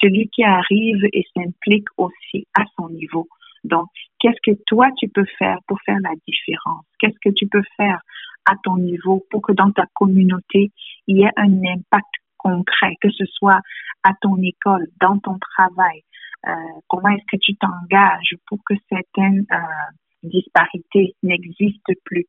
celui 0.00 0.28
qui 0.28 0.44
arrive 0.44 1.04
et 1.12 1.24
s'implique 1.34 1.88
aussi 1.96 2.46
à 2.54 2.64
son 2.76 2.88
niveau. 2.90 3.28
Donc, 3.64 3.88
qu'est-ce 4.18 4.40
que 4.42 4.56
toi, 4.66 4.88
tu 4.98 5.08
peux 5.08 5.24
faire 5.38 5.58
pour 5.66 5.78
faire 5.82 5.98
la 6.02 6.14
différence? 6.26 6.84
Qu'est-ce 6.98 7.18
que 7.22 7.34
tu 7.34 7.46
peux 7.46 7.62
faire 7.76 8.00
à 8.46 8.54
ton 8.62 8.76
niveau 8.76 9.24
pour 9.30 9.42
que 9.42 9.52
dans 9.52 9.70
ta 9.70 9.86
communauté, 9.94 10.70
il 11.06 11.16
y 11.16 11.22
ait 11.22 11.32
un 11.36 11.64
impact 11.64 12.14
concret, 12.36 12.94
que 13.00 13.10
ce 13.10 13.24
soit 13.24 13.60
à 14.02 14.12
ton 14.20 14.36
école, 14.42 14.86
dans 15.00 15.18
ton 15.18 15.38
travail? 15.38 16.02
Euh, 16.46 16.52
comment 16.88 17.08
est-ce 17.08 17.24
que 17.36 17.40
tu 17.40 17.56
t'engages 17.56 18.36
pour 18.46 18.58
que 18.66 18.74
certaines 18.90 19.46
euh, 19.50 19.92
disparités 20.22 21.14
n'existent 21.22 21.94
plus? 22.04 22.26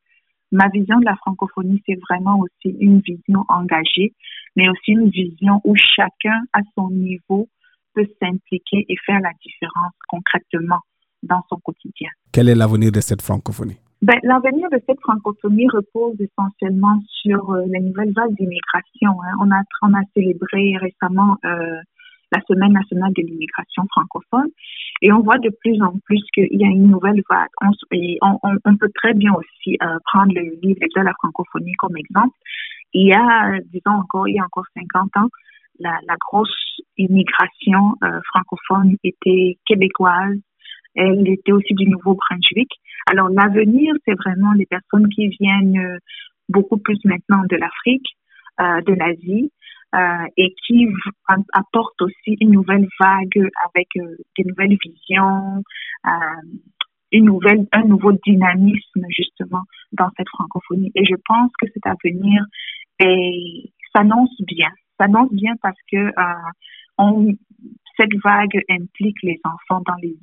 Ma 0.56 0.70
vision 0.70 1.00
de 1.00 1.06
la 1.06 1.16
francophonie, 1.18 1.82
c'est 1.86 2.00
vraiment 2.10 2.40
aussi 2.40 2.76
une 2.80 3.00
vision 3.02 3.44
engagée, 3.50 4.14
mais 4.56 4.70
aussi 4.70 4.92
une 4.92 5.10
vision 5.10 5.62
où 5.64 5.76
chacun, 5.76 6.40
à 6.54 6.60
son 6.76 6.90
niveau, 6.90 7.48
peut 7.94 8.08
s'impliquer 8.22 8.86
et 8.90 8.96
faire 9.06 9.20
la 9.20 9.32
différence 9.44 9.94
concrètement 10.08 10.80
dans 11.24 11.42
son 11.50 11.58
quotidien. 11.58 12.10
Quel 12.32 12.50
est 12.50 12.56
l'avenir 12.56 12.92
de 12.92 13.02
cette 13.02 13.22
francophonie? 13.22 13.78
Ben, 14.02 14.20
L'avenir 14.24 14.70
de 14.70 14.80
cette 14.88 15.00
francophonie 15.02 15.68
repose 15.70 16.16
essentiellement 16.20 17.00
sur 17.08 17.50
euh, 17.52 17.64
les 17.68 17.80
nouvelles 17.80 18.14
vagues 18.14 18.36
d'immigration. 18.38 19.12
Hein. 19.24 19.34
On, 19.40 19.52
a, 19.52 19.62
on 19.82 19.94
a 19.94 20.02
célébré 20.14 20.78
récemment 20.78 21.38
euh, 21.46 21.80
la 22.32 22.42
Semaine 22.48 22.74
nationale 22.74 23.14
de 23.16 23.24
l'immigration 23.24 23.84
francophone. 23.90 24.50
Et 25.02 25.12
on 25.12 25.20
voit 25.20 25.38
de 25.38 25.50
plus 25.62 25.82
en 25.82 25.94
plus 26.06 26.22
qu'il 26.34 26.48
y 26.52 26.64
a 26.64 26.68
une 26.68 26.90
nouvelle 26.90 27.22
vague. 27.30 27.50
On, 27.62 28.78
peut 28.78 28.92
très 28.96 29.14
bien 29.14 29.34
aussi 29.34 29.78
euh, 29.82 29.98
prendre 30.06 30.34
le 30.34 30.58
livre 30.62 30.80
de 30.80 31.02
la 31.02 31.14
francophonie 31.20 31.74
comme 31.74 31.98
exemple. 31.98 32.36
Il 32.94 33.10
y 33.10 33.14
a, 33.14 33.60
disons 33.74 34.00
encore, 34.00 34.28
il 34.28 34.36
y 34.36 34.40
a 34.40 34.46
encore 34.46 34.66
50 34.78 35.18
ans, 35.18 35.30
la, 35.80 36.00
la 36.08 36.16
grosse 36.20 36.80
immigration 36.98 37.96
euh, 38.04 38.20
francophone 38.34 38.96
était 39.04 39.58
québécoise. 39.66 40.38
Elle 40.96 41.28
était 41.28 41.52
aussi 41.52 41.74
du 41.74 41.90
Nouveau-Brunswick. 41.90 42.70
Alors 43.08 43.28
l'avenir, 43.30 43.94
c'est 44.06 44.16
vraiment 44.16 44.54
les 44.54 44.66
personnes 44.66 45.10
qui 45.10 45.28
viennent 45.28 45.78
euh, 45.78 45.98
beaucoup 46.48 46.78
plus 46.78 47.00
maintenant 47.04 47.44
de 47.50 47.58
l'Afrique, 47.58 48.06
de 48.58 48.94
l'Asie, 48.94 49.52
euh, 49.96 50.28
et 50.36 50.54
qui 50.66 50.88
apporte 51.54 52.02
aussi 52.02 52.36
une 52.42 52.52
nouvelle 52.52 52.86
vague 53.00 53.50
avec 53.66 53.88
euh, 53.96 54.18
des 54.38 54.44
nouvelles 54.44 54.78
visions, 54.84 55.64
euh, 56.06 56.10
une 57.14 57.26
nouvelle, 57.26 57.66
un 57.72 57.84
nouveau 57.84 58.12
dynamisme 58.26 59.06
justement 59.10 59.62
dans 59.94 60.10
cette 60.18 60.28
francophonie. 60.28 60.92
Et 60.96 61.06
je 61.06 61.16
pense 61.26 61.50
que 61.62 61.68
cet 61.74 61.86
avenir 61.86 62.44
s'annonce 63.96 64.36
bien, 64.42 64.70
s'annonce 65.00 65.32
bien 65.32 65.54
parce 65.62 65.80
que 65.90 66.12
cette 67.98 68.16
vague 68.22 68.62
implique 68.70 69.22
les 69.24 69.40
enfants 69.46 69.82
dans 69.86 69.96
les 70.02 70.18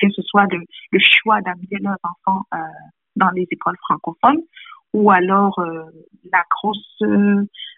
que 0.00 0.10
ce 0.10 0.22
soit 0.22 0.46
le 0.50 0.98
choix 0.98 1.40
d'amener 1.40 1.78
leurs 1.80 1.96
enfants 2.02 2.44
dans 3.16 3.30
les 3.30 3.46
écoles 3.50 3.76
francophones 3.86 4.42
ou 4.92 5.10
alors 5.10 5.58
la 6.30 6.44
grosse 6.50 7.02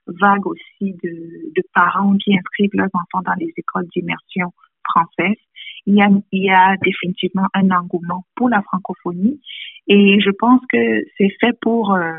vague 0.06 0.46
aussi 0.46 0.92
de, 1.02 1.52
de, 1.54 1.62
parents 1.74 2.16
qui 2.18 2.36
inscrivent 2.36 2.70
leurs 2.74 2.90
enfants 2.92 3.22
dans 3.24 3.34
les 3.38 3.52
écoles 3.56 3.86
d'immersion 3.94 4.52
françaises. 4.84 5.42
Il 5.86 5.96
y, 5.96 6.02
a, 6.02 6.08
il 6.32 6.44
y 6.44 6.50
a 6.50 6.76
définitivement 6.82 7.48
un 7.54 7.70
engouement 7.70 8.24
pour 8.36 8.48
la 8.48 8.62
francophonie 8.62 9.40
et 9.86 10.18
je 10.20 10.30
pense 10.30 10.60
que 10.72 11.04
c'est 11.18 11.30
fait 11.40 11.58
pour, 11.60 11.94
euh, 11.94 12.12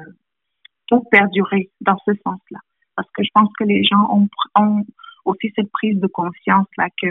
pour 0.88 1.10
perdurer 1.10 1.70
dans 1.82 1.98
ce 2.06 2.14
sens-là. 2.24 2.60
Parce 2.96 3.10
que 3.12 3.24
je 3.24 3.30
pense 3.34 3.50
que 3.60 3.64
les 3.64 3.84
gens 3.84 4.08
ont, 4.12 4.28
ont 4.56 4.86
aussi 5.26 5.52
cette 5.56 5.72
prise 5.72 6.00
de 6.00 6.08
conscience 6.08 6.68
là 6.78 6.90
que 7.02 7.08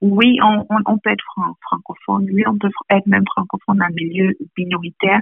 oui, 0.00 0.38
on, 0.42 0.66
on, 0.68 0.98
peut 0.98 1.10
être 1.10 1.24
francophone, 1.62 2.28
oui, 2.30 2.42
on 2.46 2.58
peut 2.58 2.68
être 2.90 3.06
même 3.06 3.24
francophone 3.26 3.82
en 3.82 3.88
milieu 3.94 4.34
minoritaire, 4.58 5.20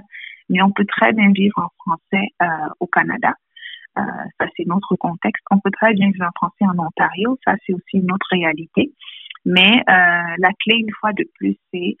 mais 0.49 0.61
on 0.61 0.71
peut 0.71 0.85
très 0.85 1.13
bien 1.13 1.31
vivre 1.31 1.57
en 1.57 1.69
français 1.79 2.27
euh, 2.41 2.69
au 2.81 2.87
Canada. 2.87 3.33
Euh, 3.97 4.01
ça, 4.39 4.47
c'est 4.57 4.67
notre 4.67 4.95
contexte. 4.95 5.43
On 5.51 5.59
peut 5.59 5.71
très 5.71 5.93
bien 5.93 6.09
vivre 6.09 6.25
en 6.25 6.31
français 6.35 6.65
en 6.65 6.83
Ontario. 6.83 7.37
Ça, 7.45 7.55
c'est 7.65 7.73
aussi 7.73 7.97
une 7.97 8.11
autre 8.11 8.27
réalité. 8.31 8.93
Mais 9.45 9.83
euh, 9.89 10.35
la 10.37 10.49
clé, 10.63 10.77
une 10.77 10.93
fois 10.99 11.13
de 11.13 11.25
plus, 11.35 11.57
c'est 11.71 11.97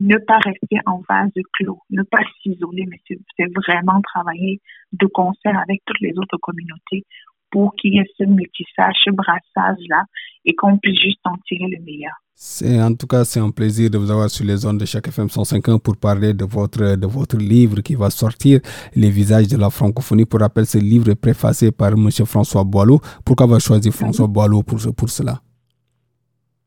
ne 0.00 0.16
pas 0.18 0.38
rester 0.38 0.78
en 0.86 1.02
vase 1.08 1.30
clos, 1.54 1.80
ne 1.90 2.02
pas 2.02 2.22
s'isoler, 2.42 2.86
mais 2.88 3.00
c'est 3.06 3.46
vraiment 3.54 4.00
travailler 4.02 4.60
de 4.92 5.06
concert 5.06 5.58
avec 5.58 5.82
toutes 5.84 6.00
les 6.00 6.18
autres 6.18 6.38
communautés 6.38 7.04
pour 7.52 7.74
qu'il 7.76 7.94
y 7.94 7.98
ait 7.98 8.10
ce 8.18 8.24
métissage, 8.24 8.96
ce 9.04 9.10
brassage-là, 9.10 10.04
et 10.44 10.54
qu'on 10.54 10.78
puisse 10.78 11.00
juste 11.00 11.20
en 11.24 11.36
tirer 11.46 11.68
le 11.68 11.84
meilleur. 11.84 12.12
C'est, 12.34 12.82
en 12.82 12.92
tout 12.94 13.06
cas, 13.06 13.24
c'est 13.24 13.38
un 13.38 13.50
plaisir 13.50 13.88
de 13.88 13.98
vous 13.98 14.10
avoir 14.10 14.28
sur 14.28 14.44
les 14.44 14.56
zones 14.56 14.78
de 14.78 14.84
chaque 14.84 15.06
FM 15.06 15.26
105.1 15.26 15.80
pour 15.80 15.96
parler 15.96 16.34
de 16.34 16.44
votre, 16.44 16.96
de 16.96 17.06
votre 17.06 17.36
livre 17.36 17.80
qui 17.82 17.94
va 17.94 18.10
sortir, 18.10 18.58
Les 18.96 19.10
visages 19.10 19.46
de 19.46 19.56
la 19.56 19.70
francophonie. 19.70 20.24
Pour 20.24 20.40
rappel, 20.40 20.66
ce 20.66 20.78
livre 20.78 21.10
est 21.10 21.20
préfacé 21.20 21.70
par 21.70 21.92
M. 21.92 22.10
François 22.26 22.64
Boileau. 22.64 22.98
Pourquoi 23.24 23.44
avoir 23.44 23.60
choisi 23.60 23.92
François 23.92 24.26
Boileau 24.26 24.62
pour, 24.64 24.80
pour 24.96 25.08
cela? 25.08 25.40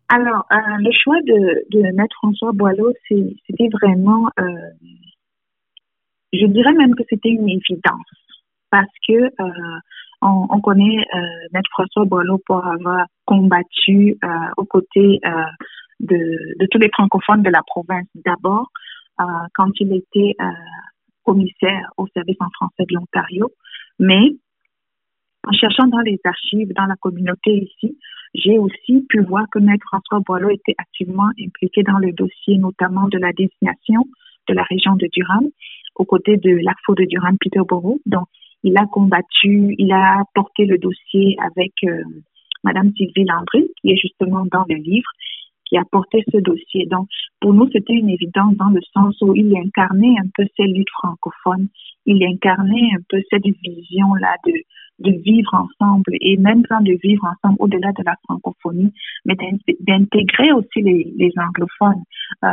Alors, 0.08 0.46
euh, 0.54 0.58
le 0.80 0.92
choix 0.92 1.20
de, 1.24 1.66
de 1.72 1.82
mettre 1.96 2.16
François 2.22 2.52
Boileau, 2.54 2.94
c'était 3.10 3.70
vraiment, 3.82 4.30
euh, 4.40 4.44
je 6.32 6.46
dirais 6.46 6.74
même 6.74 6.94
que 6.96 7.04
c'était 7.10 7.30
une 7.30 7.50
évidence 7.50 8.14
parce 8.76 8.92
que 9.08 9.14
euh, 9.14 9.80
on, 10.26 10.48
on 10.50 10.62
connaît 10.62 11.06
euh, 11.14 11.20
Maître 11.54 11.70
François 11.72 12.06
Boileau 12.06 12.42
pour 12.46 12.66
avoir 12.66 13.06
combattu 13.26 14.18
euh, 14.24 14.28
aux 14.58 14.66
côtés 14.66 15.20
euh, 15.26 15.30
de, 16.00 16.66
tous 16.72 16.80
les 16.80 16.90
francophones 16.90 17.44
de 17.44 17.50
la 17.50 17.62
province. 17.66 18.08
D'abord, 18.16 18.70
quand 19.54 19.70
il 19.80 19.94
était 19.94 20.36
commissaire 21.24 21.90
au 21.96 22.06
service 22.08 22.36
en 22.42 22.50
français 22.54 22.84
de 22.90 22.96
l'Ontario, 22.96 23.50
mais 23.98 24.36
en 25.48 25.54
cherchant 25.54 25.88
dans 25.88 26.02
les 26.02 26.20
archives, 26.26 26.74
dans 26.74 26.86
la 26.86 26.98
communauté 26.98 27.52
ici, 27.52 27.98
j'ai 28.34 28.58
aussi 28.58 29.06
pu 29.08 29.22
voir 29.22 29.46
que 29.50 29.60
Maître 29.60 29.86
François 29.88 30.20
Boileau 30.20 30.50
était 30.50 30.76
activement 30.78 31.30
impliqué 31.40 31.82
dans 31.84 31.98
le 31.98 32.12
dossier, 32.12 32.58
notamment 32.58 33.08
de 33.08 33.18
la 33.18 33.32
désignation 33.32 34.04
de 34.50 34.54
la 34.54 34.64
région 34.64 34.96
de 34.96 35.08
Durham, 35.14 35.48
aux 35.96 36.06
côtés 36.06 36.36
de 36.36 36.50
l'ACFO 36.50 36.96
de 36.96 37.06
Durham, 37.06 37.38
Peterborough. 37.40 38.00
Donc, 38.06 38.28
il 38.66 38.76
a 38.78 38.86
combattu, 38.88 39.76
il 39.78 39.94
a 39.94 40.24
porté 40.34 40.66
le 40.66 40.80
dossier 40.80 41.38
avec 41.40 41.72
euh, 41.84 42.04
Madame 42.64 42.92
Sylvie 42.98 43.24
Landry, 43.24 43.70
qui 43.80 43.92
est 43.92 43.96
justement 43.96 44.44
dans 44.52 44.66
le 44.68 44.76
livre, 44.76 45.10
qui 45.66 45.78
a 45.78 45.84
porté 45.92 46.24
ce 46.34 46.38
dossier. 46.40 46.88
Donc, 46.88 47.08
pour 47.40 47.54
nous, 47.54 47.70
c'était 47.72 47.94
une 47.94 48.10
évidence 48.10 48.56
dans 48.56 48.70
le 48.70 48.82
sens 48.92 49.16
où 49.22 49.36
il 49.36 49.56
incarnait 49.56 50.16
un 50.20 50.28
peu 50.34 50.46
ces 50.58 50.64
luttes 50.64 50.90
francophones, 50.98 51.68
il 52.08 52.24
incarnait 52.24 52.90
un 52.98 53.02
peu 53.08 53.22
cette 53.30 53.46
vision-là 53.46 54.36
de, 54.48 55.12
vivre 55.24 55.54
ensemble 55.54 56.14
et 56.22 56.38
même 56.38 56.62
de 56.62 56.98
vivre 57.04 57.26
ensemble 57.26 57.58
au-delà 57.60 57.92
de 57.92 58.04
la 58.04 58.16
francophonie, 58.24 58.94
mais 59.26 59.36
d'intégrer 59.82 60.54
aussi 60.54 60.82
les, 60.82 61.34
anglophones 61.38 62.04
euh, 62.44 62.48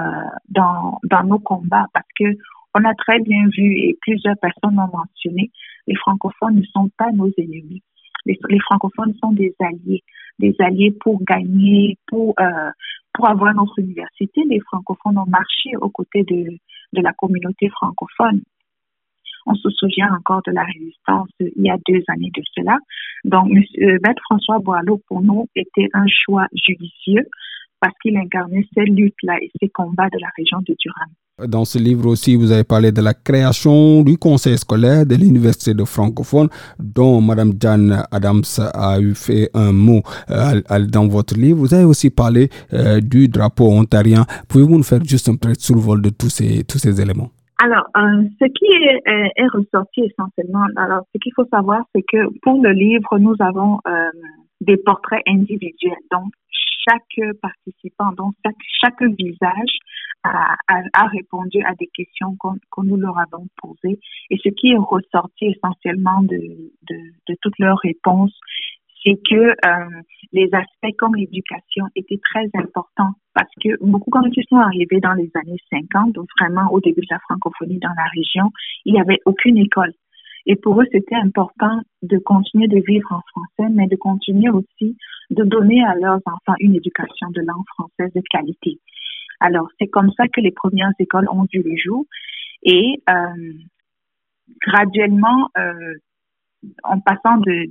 dans, 0.48 0.98
nos 1.24 1.38
combats 1.38 1.86
parce 1.94 2.08
que 2.18 2.36
on 2.74 2.84
a 2.84 2.94
très 2.94 3.20
bien 3.20 3.46
vu 3.56 3.78
et 3.78 3.96
plusieurs 4.00 4.36
personnes 4.38 4.78
ont 4.78 4.96
mentionné, 4.96 5.50
les 5.86 5.94
francophones 5.96 6.56
ne 6.56 6.64
sont 6.64 6.90
pas 6.96 7.10
nos 7.12 7.30
ennemis. 7.38 7.82
Les, 8.24 8.38
francophones 8.60 9.14
sont 9.22 9.32
des 9.32 9.54
alliés, 9.60 10.02
des 10.38 10.54
alliés 10.60 10.92
pour 11.00 11.22
gagner, 11.24 11.98
pour 12.06 12.34
euh, 12.40 12.70
avoir 13.20 13.54
notre 13.54 13.78
université. 13.80 14.42
Les 14.48 14.60
francophones 14.60 15.18
ont 15.18 15.26
marché 15.26 15.70
aux 15.80 15.90
côtés 15.90 16.22
de, 16.22 16.56
la 16.92 17.12
communauté 17.12 17.68
francophone. 17.70 18.42
On 19.44 19.54
se 19.54 19.70
souvient 19.70 20.14
encore 20.14 20.42
de 20.46 20.52
la 20.52 20.62
résistance 20.62 21.28
il 21.40 21.64
y 21.64 21.70
a 21.70 21.76
deux 21.88 22.02
années 22.08 22.30
de 22.32 22.42
cela. 22.54 22.78
Donc, 23.24 23.50
M. 23.50 23.64
Maître 24.04 24.22
François 24.24 24.60
Boileau, 24.60 25.00
pour 25.08 25.20
nous, 25.20 25.48
était 25.56 25.88
un 25.94 26.06
choix 26.06 26.46
judicieux 26.52 27.26
parce 27.80 27.94
qu'il 28.00 28.16
incarnait 28.16 28.68
ces 28.72 28.84
luttes-là 28.84 29.38
et 29.42 29.50
ces 29.60 29.68
combats 29.68 30.08
de 30.10 30.18
la 30.20 30.28
région 30.36 30.58
de 30.60 30.76
Durham. 30.78 31.10
Dans 31.38 31.64
ce 31.64 31.78
livre 31.78 32.06
aussi, 32.08 32.36
vous 32.36 32.52
avez 32.52 32.62
parlé 32.62 32.92
de 32.92 33.00
la 33.00 33.14
création 33.14 34.02
du 34.02 34.18
conseil 34.18 34.58
scolaire 34.58 35.06
de 35.06 35.14
l'université 35.14 35.72
de 35.72 35.82
francophone, 35.84 36.48
dont 36.78 37.22
Mme 37.22 37.52
Jan 37.58 38.04
Adams 38.10 38.42
a 38.74 39.00
eu 39.00 39.14
fait 39.14 39.48
un 39.54 39.72
mot 39.72 40.02
euh, 40.30 40.60
dans 40.90 41.08
votre 41.08 41.34
livre. 41.34 41.58
Vous 41.60 41.72
avez 41.72 41.84
aussi 41.84 42.10
parlé 42.10 42.50
euh, 42.74 43.00
du 43.00 43.28
drapeau 43.28 43.70
ontarien. 43.70 44.26
Pouvez-vous 44.46 44.76
nous 44.76 44.82
faire 44.82 45.02
juste 45.02 45.30
un 45.30 45.36
petit 45.36 45.64
survol 45.64 46.02
de 46.02 46.10
tous 46.10 46.28
ces, 46.28 46.64
tous 46.64 46.76
ces 46.76 47.00
éléments? 47.00 47.30
Alors, 47.64 47.86
euh, 47.96 48.24
ce 48.38 48.44
qui 48.44 48.66
est, 48.66 49.00
est, 49.06 49.48
ressorti 49.54 50.02
essentiellement, 50.02 50.66
alors 50.76 51.06
ce 51.14 51.18
qu'il 51.18 51.32
faut 51.34 51.46
savoir, 51.50 51.82
c'est 51.94 52.02
que 52.02 52.28
pour 52.42 52.62
le 52.62 52.72
livre, 52.72 53.18
nous 53.18 53.36
avons 53.40 53.78
des 54.60 54.76
portraits 54.76 55.22
individuels. 55.26 55.96
Donc, 56.10 56.30
chaque 56.86 57.38
participant, 57.40 58.12
donc 58.18 58.34
chaque, 58.44 58.54
chaque 58.82 59.02
visage 59.16 59.78
a, 60.24 60.56
a, 60.68 61.06
répondu 61.06 61.62
à 61.64 61.74
des 61.74 61.88
questions 61.88 62.36
qu'on 62.38 62.82
nous 62.82 62.96
leur 62.96 63.18
avons 63.18 63.46
posées. 63.60 63.98
Et 64.30 64.38
ce 64.38 64.48
qui 64.50 64.72
est 64.72 64.76
ressorti 64.76 65.46
essentiellement 65.46 66.22
de, 66.22 66.38
de, 66.88 66.96
de 67.28 67.36
toutes 67.40 67.58
leurs 67.58 67.78
réponses, 67.78 68.38
c'est 69.04 69.18
que 69.28 69.34
euh, 69.34 70.02
les 70.32 70.48
aspects 70.52 70.96
comme 70.98 71.16
l'éducation 71.16 71.86
étaient 71.96 72.20
très 72.32 72.48
importants 72.54 73.12
parce 73.34 73.50
que 73.62 73.70
beaucoup, 73.84 74.10
quand 74.10 74.22
ils 74.24 74.44
sont 74.48 74.56
arrivés 74.56 75.00
dans 75.00 75.14
les 75.14 75.30
années 75.34 75.58
50, 75.70 76.12
donc 76.12 76.28
vraiment 76.38 76.70
au 76.72 76.80
début 76.80 77.00
de 77.00 77.06
la 77.10 77.18
francophonie 77.20 77.78
dans 77.78 77.94
la 77.96 78.08
région, 78.14 78.52
il 78.84 78.94
n'y 78.94 79.00
avait 79.00 79.20
aucune 79.24 79.58
école. 79.58 79.92
Et 80.46 80.56
pour 80.56 80.80
eux, 80.80 80.86
c'était 80.90 81.16
important 81.16 81.80
de 82.02 82.18
continuer 82.18 82.66
de 82.66 82.82
vivre 82.84 83.12
en 83.12 83.20
français, 83.32 83.72
mais 83.72 83.86
de 83.86 83.96
continuer 83.96 84.50
aussi 84.50 84.96
de 85.30 85.44
donner 85.44 85.82
à 85.84 85.94
leurs 85.94 86.20
enfants 86.26 86.56
une 86.58 86.74
éducation 86.74 87.30
de 87.30 87.40
langue 87.40 87.64
française 87.74 88.12
de 88.14 88.22
qualité. 88.30 88.78
Alors, 89.42 89.68
c'est 89.78 89.88
comme 89.88 90.12
ça 90.12 90.28
que 90.28 90.40
les 90.40 90.52
premières 90.52 90.92
écoles 91.00 91.28
ont 91.28 91.46
vu 91.52 91.62
le 91.62 91.76
jour. 91.76 92.06
Et 92.62 93.02
euh, 93.10 93.52
graduellement, 94.64 95.48
euh, 95.58 95.94
en 96.84 97.00
passant 97.00 97.38
de, 97.38 97.66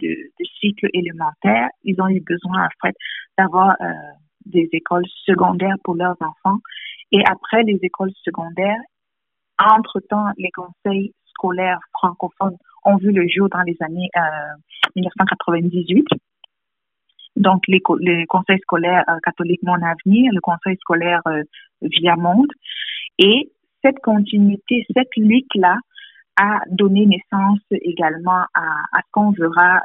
cycle 0.59 0.89
élémentaire, 0.93 1.69
ils 1.83 1.99
ont 2.01 2.09
eu 2.09 2.19
besoin, 2.19 2.67
fait, 2.81 2.93
d'avoir 3.37 3.75
euh, 3.79 3.85
des 4.45 4.67
écoles 4.73 5.05
secondaires 5.25 5.77
pour 5.85 5.95
leurs 5.95 6.17
enfants. 6.19 6.59
Et 7.13 7.23
après 7.25 7.63
les 7.63 7.79
écoles 7.81 8.11
secondaires, 8.23 8.81
entre-temps, 9.57 10.31
les 10.37 10.51
conseils 10.51 11.13
scolaires 11.29 11.79
francophones 11.93 12.57
ont 12.83 12.97
vu 12.97 13.11
le 13.11 13.27
jour 13.29 13.47
dans 13.47 13.61
les 13.61 13.77
années 13.79 14.09
1998. 14.95 16.05
Euh, 17.37 17.41
Donc, 17.41 17.63
les, 17.67 17.81
les 17.99 18.25
conseils 18.25 18.59
scolaires 18.59 19.03
euh, 19.09 19.17
catholiques 19.23 19.63
Mon 19.63 19.81
Avenir, 19.81 20.31
le 20.33 20.41
conseil 20.41 20.77
scolaire 20.77 21.21
euh, 21.27 21.43
Via 21.81 22.15
Monde. 22.15 22.51
Et 23.17 23.51
cette 23.83 23.99
continuité, 23.99 24.85
cette 24.95 25.15
lutte-là 25.17 25.77
a 26.39 26.61
donné 26.69 27.05
naissance 27.05 27.59
également 27.71 28.45
à, 28.53 28.63
à 28.93 28.99
ce 28.99 29.07
qu'on 29.11 29.31
verra 29.31 29.81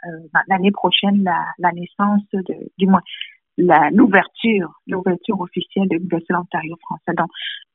l'année 0.49 0.71
prochaine, 0.71 1.25
la, 1.25 1.45
la 1.59 1.73
naissance 1.73 2.23
de, 2.33 2.55
du 2.79 2.87
moins, 2.87 3.03
l'ouverture, 3.59 4.71
l'ouverture 4.87 5.41
officielle 5.41 5.89
de 5.89 5.97
l'Université 5.97 6.35
Ontario 6.35 6.77
français. 6.83 7.13
Donc, 7.17 7.29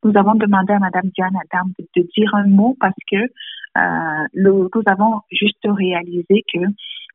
nous 0.03 0.13
avons 0.15 0.35
demandé 0.35 0.73
à 0.73 0.79
Madame 0.79 1.09
Diane 1.15 1.35
Adam 1.35 1.69
de, 1.77 1.85
de, 1.95 2.07
dire 2.15 2.33
un 2.33 2.47
mot 2.47 2.75
parce 2.79 2.95
que 3.11 3.17
euh, 3.17 4.27
le, 4.33 4.51
nous 4.51 4.83
avons 4.85 5.21
juste 5.31 5.63
réalisé 5.65 6.43
que 6.53 6.59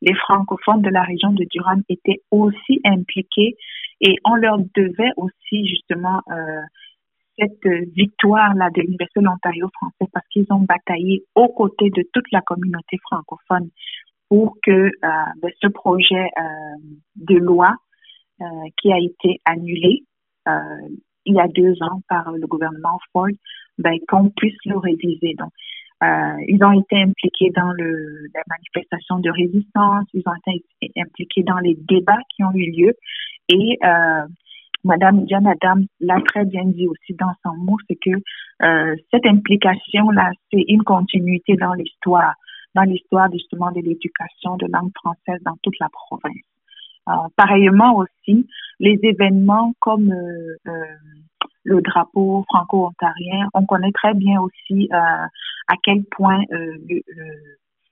les 0.03 0.15
francophones 0.15 0.83
de 0.83 0.91
la 0.91 1.03
région 1.03 1.33
de 1.33 1.45
Durham 1.51 1.83
étaient 1.89 2.21
aussi 2.31 2.81
impliqués 2.85 3.57
et 4.01 4.17
on 4.25 4.35
leur 4.35 4.59
devait 4.59 5.13
aussi 5.17 5.67
justement 5.67 6.21
euh, 6.31 6.61
cette 7.39 7.67
victoire-là 7.95 8.71
de 8.75 8.83
l'Université 8.83 9.21
de 9.21 9.27
l'Ontario 9.27 9.69
français 9.75 10.11
parce 10.13 10.27
qu'ils 10.29 10.47
ont 10.51 10.61
bataillé 10.61 11.25
aux 11.35 11.49
côtés 11.49 11.91
de 11.91 12.03
toute 12.13 12.31
la 12.33 12.41
communauté 12.41 12.99
francophone 13.09 13.71
pour 14.29 14.57
que 14.63 14.71
euh, 14.71 14.91
ben, 15.43 15.51
ce 15.63 15.69
projet 15.69 16.29
euh, 16.39 16.97
de 17.17 17.37
loi 17.37 17.75
qui 18.77 18.93
a 18.93 18.99
été 18.99 19.41
annulé 19.47 20.05
il 21.27 21.35
y 21.35 21.41
a 21.41 21.49
deux 21.49 21.75
ans 21.83 22.01
par 22.09 22.33
le 22.33 22.47
gouvernement 22.47 22.99
Ford, 23.13 23.29
ben, 23.79 23.99
qu'on 24.09 24.31
puisse 24.31 24.59
le 24.65 24.79
réviser. 24.79 25.35
Euh, 26.03 26.37
ils 26.47 26.63
ont 26.63 26.73
été 26.73 27.03
impliqués 27.03 27.51
dans 27.57 27.73
le, 27.73 28.29
la 28.35 28.43
manifestation 28.49 29.19
de 29.19 29.31
résistance, 29.31 30.05
ils 30.13 30.23
ont 30.27 30.53
été 30.53 30.93
impliqués 31.01 31.43
dans 31.43 31.59
les 31.59 31.77
débats 31.89 32.21
qui 32.35 32.45
ont 32.45 32.53
eu 32.53 32.71
lieu. 32.71 32.93
Et 33.49 33.79
euh, 33.83 34.27
Madame 34.85 35.25
Diane 35.25 35.47
Adam 35.47 35.81
l'a 36.01 36.21
très 36.21 36.45
bien 36.45 36.65
dit 36.67 36.87
aussi 36.87 37.15
dans 37.15 37.33
son 37.45 37.57
mot, 37.57 37.77
c'est 37.89 37.97
que 37.97 38.11
euh, 38.63 38.95
cette 39.13 39.27
implication-là, 39.27 40.31
c'est 40.53 40.65
une 40.69 40.83
continuité 40.83 41.57
dans 41.57 41.73
l'histoire, 41.73 42.35
dans 42.75 42.83
l'histoire 42.83 43.31
justement 43.33 43.73
de 43.73 43.81
l'éducation 43.81 44.57
de 44.57 44.67
langue 44.71 44.93
française 44.95 45.41
dans 45.45 45.57
toute 45.63 45.79
la 45.81 45.89
province. 45.89 46.45
Euh, 47.09 47.13
pareillement 47.37 47.97
aussi, 47.97 48.49
les 48.81 48.99
événements 49.03 49.75
comme 49.81 50.13
euh, 50.13 50.57
euh, 50.67 50.85
le 51.67 51.81
drapeau 51.83 52.45
franco-ontarien, 52.49 53.49
on 53.55 53.67
connaît 53.67 53.93
très 53.93 54.15
bien 54.15 54.41
aussi 54.41 54.89
à 54.93 55.75
quel 55.83 56.05
point 56.05 56.41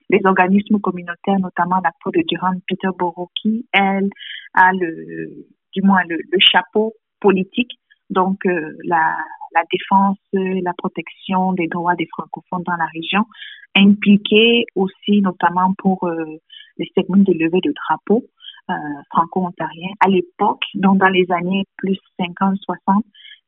les 0.09 0.21
organismes 0.23 0.79
communautaires, 0.79 1.39
notamment 1.39 1.81
la 1.83 1.91
Cour 2.01 2.11
de 2.13 2.23
Durham, 2.27 2.59
Peterborough, 2.67 3.29
qui, 3.41 3.65
elle, 3.73 4.09
a 4.53 4.71
le, 4.73 5.47
du 5.73 5.81
moins 5.81 6.01
le, 6.07 6.19
chapeau 6.39 6.93
politique, 7.19 7.71
donc 8.09 8.37
la, 8.45 9.17
la 9.53 9.63
défense, 9.71 10.17
la 10.33 10.73
protection 10.77 11.53
des 11.53 11.67
droits 11.67 11.95
des 11.95 12.07
francophones 12.07 12.63
dans 12.63 12.77
la 12.77 12.87
région, 12.93 13.25
impliquée 13.75 14.65
aussi 14.75 15.21
notamment 15.21 15.73
pour 15.77 16.09
les 16.77 16.91
segments 16.95 17.17
de 17.17 17.33
levée 17.33 17.61
de 17.61 17.73
drapeau. 17.73 18.23
Euh, 18.71 18.73
franco-ontarien. 19.11 19.89
À 19.99 20.09
l'époque, 20.09 20.63
donc 20.73 20.97
dans 20.97 21.09
les 21.09 21.31
années 21.31 21.65
plus 21.77 21.99
50-60, 22.19 23.03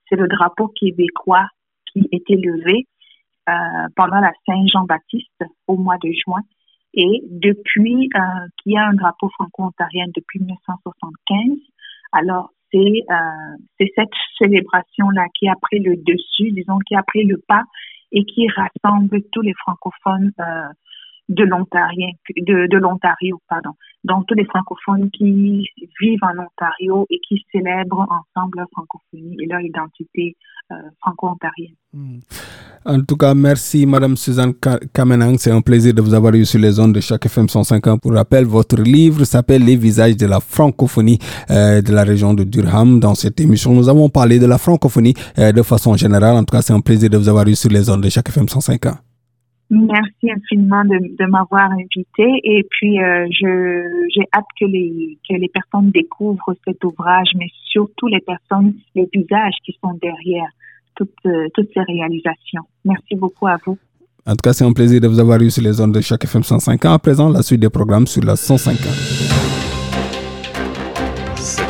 c'est 0.10 0.16
le 0.16 0.28
drapeau 0.28 0.68
québécois 0.70 1.48
qui 1.92 2.08
était 2.12 2.36
levé 2.36 2.88
euh, 3.50 3.54
pendant 3.96 4.20
la 4.20 4.32
Saint-Jean-Baptiste 4.46 5.44
au 5.68 5.78
mois 5.78 5.98
de 6.04 6.12
juin. 6.12 6.42
Et 6.94 7.22
depuis 7.30 8.10
euh, 8.16 8.20
qu'il 8.58 8.74
y 8.74 8.78
a 8.78 8.88
un 8.88 8.94
drapeau 8.94 9.30
franco-ontarien 9.30 10.06
depuis 10.16 10.40
1975, 10.40 11.58
alors 12.14 12.52
c'est 12.72 13.06
c'est 13.78 13.92
cette 13.96 14.12
célébration-là 14.38 15.28
qui 15.38 15.48
a 15.48 15.56
pris 15.62 15.80
le 15.80 15.96
dessus, 15.96 16.52
disons, 16.52 16.80
qui 16.80 16.96
a 16.96 17.04
pris 17.04 17.24
le 17.24 17.42
pas 17.48 17.64
et 18.12 18.26
qui 18.26 18.48
rassemble 18.50 19.22
tous 19.32 19.42
les 19.42 19.54
francophones 19.54 20.32
euh, 20.40 20.68
de 21.30 21.44
l'Ontario. 21.44 23.40
Donc 24.04 24.26
tous 24.28 24.36
les 24.36 24.46
francophones 24.46 25.10
qui 25.12 25.66
vivent 26.00 26.24
en 26.24 26.44
Ontario 26.44 27.06
et 27.10 27.20
qui 27.28 27.44
célèbrent 27.52 28.02
ensemble 28.10 28.58
leur 28.58 28.68
francophonie 28.72 29.36
et 29.42 29.48
leur 29.48 29.62
identité 29.62 30.36
euh, 30.72 30.76
franco-ontarienne. 31.02 31.76
Hmm. 31.94 32.20
En 32.86 33.02
tout 33.02 33.18
cas, 33.18 33.34
merci 33.34 33.86
Madame 33.86 34.16
Suzanne 34.16 34.54
Kamenang. 34.94 35.38
C'est 35.38 35.52
un 35.52 35.62
plaisir 35.62 35.94
de 35.94 36.02
vous 36.02 36.14
avoir 36.14 36.34
eu 36.36 36.46
sur 36.46 36.60
les 36.60 36.80
ondes 36.80 36.94
de 36.94 37.00
chaque 37.00 37.26
FM 37.26 37.50
150. 37.50 38.02
Pour 38.02 38.14
rappel, 38.14 38.46
votre 38.46 38.82
livre 38.82 39.24
s'appelle 39.26 39.64
Les 39.64 39.76
visages 39.76 40.16
de 40.16 40.26
la 40.26 40.40
francophonie 40.40 41.20
euh, 41.50 41.82
de 41.82 41.92
la 41.94 42.04
région 42.04 42.34
de 42.34 42.44
Durham. 42.44 43.00
Dans 43.00 43.16
cette 43.16 43.40
émission, 43.40 43.74
nous 43.74 43.90
avons 43.90 44.10
parlé 44.10 44.40
de 44.40 44.46
la 44.46 44.58
francophonie 44.58 45.14
euh, 45.38 45.52
de 45.52 45.62
façon 45.64 45.96
générale. 45.96 46.36
En 46.36 46.44
tout 46.44 46.56
cas, 46.56 46.62
c'est 46.62 46.74
un 46.74 46.82
plaisir 46.82 47.10
de 47.10 47.18
vous 47.18 47.30
avoir 47.30 47.48
eu 47.48 47.56
sur 47.56 47.70
les 47.70 47.90
ondes 47.90 48.04
de 48.04 48.10
chaque 48.10 48.30
FM 48.30 48.48
150. 48.48 49.07
Merci 49.70 50.32
infiniment 50.32 50.86
de, 50.86 51.26
m'avoir 51.30 51.70
invité 51.72 52.26
et 52.44 52.66
puis 52.70 53.02
euh, 53.02 53.28
je 53.30 54.08
j'ai 54.16 54.24
hâte 54.34 54.46
que 54.60 54.66
les 54.66 55.18
que 55.28 55.36
les 55.36 55.50
personnes 55.50 55.92
découvrent 55.92 56.56
cet 56.66 56.82
ouvrage, 56.86 57.28
mais 57.36 57.48
surtout 57.66 58.08
les 58.08 58.22
personnes, 58.22 58.76
les 58.96 59.10
visages 59.14 59.56
qui 59.66 59.78
sont 59.84 59.94
derrière 60.02 60.48
toutes, 60.96 61.12
euh, 61.26 61.48
toutes 61.54 61.70
ces 61.74 61.82
réalisations. 61.82 62.64
Merci 62.86 63.16
beaucoup 63.16 63.48
à 63.48 63.58
vous. 63.66 63.78
En 64.26 64.32
tout 64.32 64.44
cas, 64.44 64.54
c'est 64.54 64.66
un 64.66 64.74
plaisir 64.74 65.00
de 65.02 65.08
vous 65.08 65.20
avoir 65.20 65.42
eu 65.42 65.50
sur 65.52 65.64
les 65.64 65.80
ondes 65.80 65.94
de 65.94 66.02
chaque 66.02 66.24
FM 66.24 66.44
105 66.44 66.84
À 66.86 67.00
présent, 67.00 67.30
la 67.30 67.42
suite 67.42 67.62
des 67.62 67.70
programmes 67.70 68.08
sur 68.08 68.24
la 68.24 68.36
105 68.36 68.76
Cette 68.76 69.47